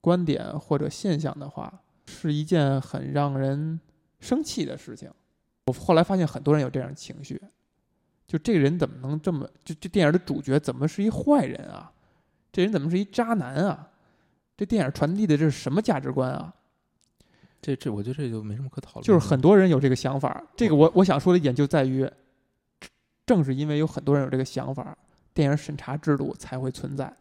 [0.00, 3.80] 观点或者现象的话，是一件很让人
[4.20, 5.10] 生气的事情。
[5.66, 7.40] 我后来发现很多人有这样的情绪，
[8.32, 9.46] 就这个人怎么能这么？
[9.62, 11.92] 就这电影的主角怎么是一坏人啊？
[12.50, 13.90] 这人怎么是一渣男啊？
[14.56, 16.50] 这电影传递的这是什么价值观啊？
[17.60, 19.02] 这这，我觉得这就没什么可讨论。
[19.04, 20.42] 就是很多人有这个想法。
[20.56, 22.10] 这个我我想说的一点就在于，
[23.26, 24.96] 正是因为有很多人有这个想法，
[25.34, 27.14] 电影审查制度才会存在。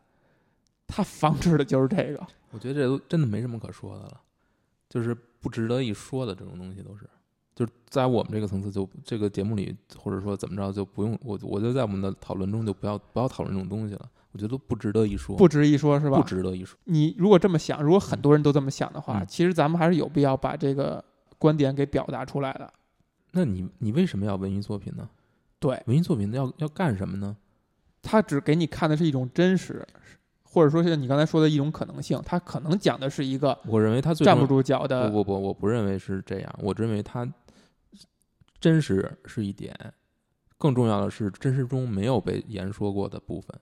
[0.88, 2.26] 它防止的就是这个。
[2.52, 4.22] 我觉得这都真的没什么可说的了，
[4.88, 7.06] 就是不值得一说的这种东西都是，
[7.62, 16.24] 就是在我们这个层次就这个节目里，或者说怎么着就不用我，我就在我们的讨论中就不要不要讨论这种东西了，我觉得都不值得一说，不值一说，是吧不？
[16.24, 16.76] 值得一说。
[16.86, 21.04] 你如果这么想，如果很多人都这么想的话，嗯其实咱们还是有必要把这个
[21.38, 22.74] 观点给表达出来的。
[23.34, 25.08] 那你你为什么要文艺作品呢？
[25.60, 27.38] 对，文艺作品要要干什么呢？
[28.02, 29.88] 它只给你看的是一种真实，
[30.42, 32.20] 或者说像你刚才说的一种可能性。
[32.26, 37.26] 它可能讲的是一个我认为他站不住脚的不不不，我不认为是这样，我认为它
[38.62, 39.76] 真实是一点，
[40.58, 43.60] 更重要的是真实中没有被言说过的部分，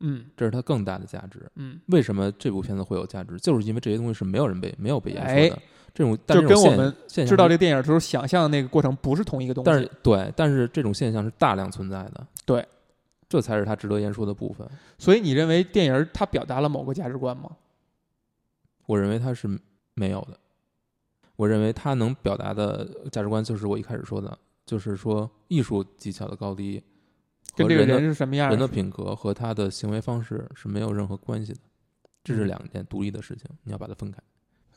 [0.00, 1.50] 嗯这是它更大的价值。
[1.56, 3.38] 嗯，为什么这部片子会有价值？
[3.38, 5.58] 就是因为这些东西是没有人被没有被言说哎的。
[5.92, 9.66] 这种但就是跟我们现知道这个电影的时候想象的那个过程不是同一个东西。
[9.66, 12.24] 但是对，但是这种现象是大量存在的。
[12.44, 12.64] 对，
[13.28, 14.64] 这才是它值得言说的部分。
[14.98, 17.56] 所以你认为电影它表达了某个价值观吗？
[18.86, 19.48] 我认为它是
[19.94, 20.38] 没有的。
[21.40, 26.82] 我认为他能表达的价值观就是我一开始说的，就是说艺术技巧的高低
[27.56, 31.60] 跟这个和人的是什么样人的品格和他的行为方式是没有任何关系的，
[32.22, 34.18] 这是嗯两件独立的事情，你要把它分开。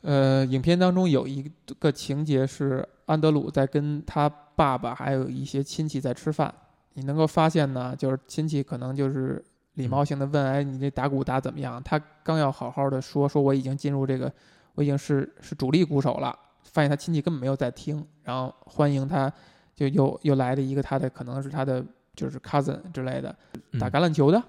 [0.00, 6.54] 呃，影片当中有一个情节是安德鲁在跟他爸爸还有一些亲戚在吃饭，
[6.94, 9.44] 你能够发现呢，就是亲戚可能就是
[9.74, 11.82] 礼貌性的问，哎，你这打鼓打怎么样？
[11.82, 14.32] 他刚要好好的说，说我已经进入这个，
[14.76, 19.32] 我已经是是主力鼓手了，发现他亲戚根本没有在听，然后欢迎他，
[19.74, 21.84] 就又又来了一个他的可能是他的
[22.14, 23.34] 就是 cousin 之类的，
[23.78, 24.42] 打嗯橄榄球的，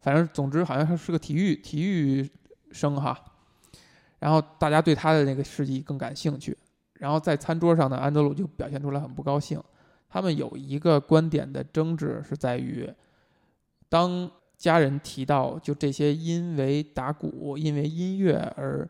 [0.00, 2.30] 反正总之好像他是个体育体育
[2.70, 3.18] 生哈。
[4.18, 6.56] 然后大家对他的那个事迹更感兴趣。
[6.94, 9.62] 然后在餐桌上呢，安德鲁就表现出来很不高兴。
[10.08, 12.90] 他们有一个观点的争执是在于，
[13.88, 18.88] 当家人提到就这些因为打鼓、因为音乐而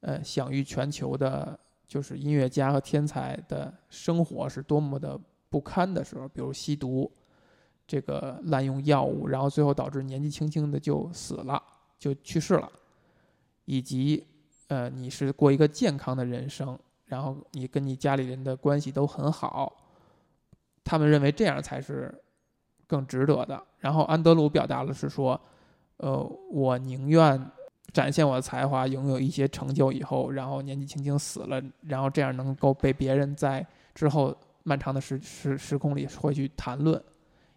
[0.00, 5.18] 呃享誉全球的，就是音乐家和天才的生活是多么的
[5.48, 7.10] 不堪的时候，比如吸毒、
[7.86, 11.62] 这个滥用药物，然后最后导致年纪轻轻的就死了，
[11.98, 12.70] 就去世了，
[13.64, 14.26] 以及
[14.68, 19.72] 呃你是过一个健康的人生，然后你跟你家里人的关系都很好，
[20.82, 22.12] 他们认为这样才是
[22.86, 23.62] 更值得的。
[23.78, 25.40] 然后安德鲁表达的是说，
[25.98, 26.20] 呃，
[26.50, 27.50] 我宁愿
[27.96, 37.02] 展现我的才华，拥有一些成就以后，然后年纪轻轻死了，然后这样能够被别人在之后漫长的时时时空里会去谈论，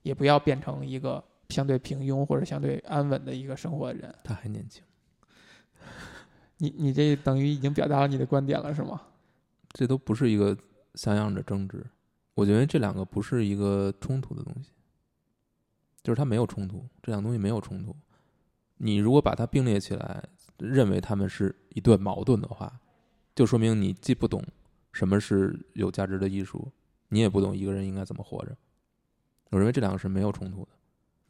[0.01, 4.15] 也不要变成一个相对平庸或者相对安稳的一个生活的人。
[4.23, 4.81] 他还年轻，
[6.55, 9.01] 你你这等于已经表达了你的观点了，是吗？
[9.73, 10.57] 这都不是一个
[10.95, 11.85] 像样的争执。
[12.33, 14.69] 我觉得这两个不是一个冲突的东西，
[16.01, 17.93] 就是它没有冲突，这两个东西没有冲突。
[18.81, 20.23] 你如果把它并列起来，
[20.57, 22.79] 认为他们是一对矛盾的话，
[23.35, 24.43] 就说明你既不懂
[24.91, 26.71] 什么是有价值的艺术，
[27.09, 28.57] 你也不懂一个人应该怎么活着。
[29.51, 30.69] 我认为这两个是没有冲突的，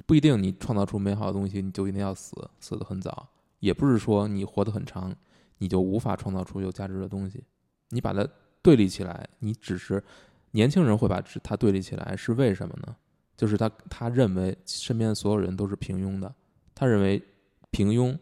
[0.06, 3.28] 不一定你创造出美好的东西你就一定要死，死得很早，
[3.60, 5.16] 也不是说你活得很长，
[5.58, 7.44] 你就无法创造出有价值的东西。
[7.90, 8.28] 你把它
[8.62, 10.04] 对立起来，你只是
[10.52, 12.96] 年轻人会把它对立起来，是为什么呢？
[13.36, 16.36] 就是他他认为身边所有人都是平庸的，
[16.76, 17.24] 他认为
[17.72, 18.18] 平庸，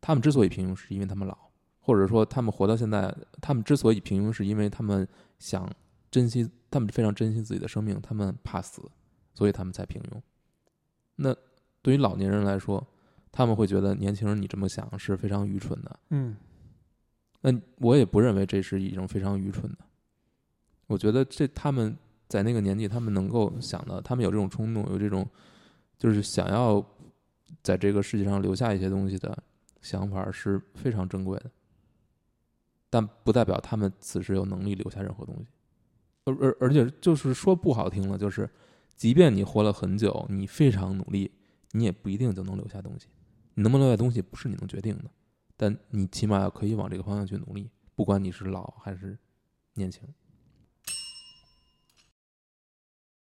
[0.00, 1.36] 他们之所以平庸，是因为他们老，
[1.80, 5.06] 或者说他们活到现在，他们之所以平庸，是因为他们
[5.38, 5.70] 想
[6.10, 8.82] 珍惜，他们非常珍惜自己的生命，他们怕死，
[9.34, 10.20] 所以他们才平庸。
[11.16, 11.34] 那
[11.82, 12.86] 对于老年人来说，
[13.32, 16.36] 他们会觉得年轻人你这么想是非常愚蠢的，嗯
[17.42, 19.78] 那我也不认为这是一种非常愚蠢的。
[20.86, 21.96] 我觉得这他们
[22.28, 25.28] 在那个年纪，他们能够想到，他们有这种冲动，有这种
[25.96, 26.84] 就是想要
[27.62, 29.36] 在这个世界上留下一些东西的
[29.80, 31.50] 想法是非常珍贵的，
[32.90, 35.46] 但不代表他们此时有能力留下任何东西。
[36.24, 38.48] 而而而且就是说不好听了，就是
[38.96, 41.30] 即便你活了很久，你非常努力，
[41.72, 43.06] 你也不一定就能留下东西。
[43.54, 45.04] 你能不能留下东西不是你能决定的，
[45.56, 49.16] 但你起码可以往这个方向去努力，不管你是老还是
[49.74, 50.02] 年轻。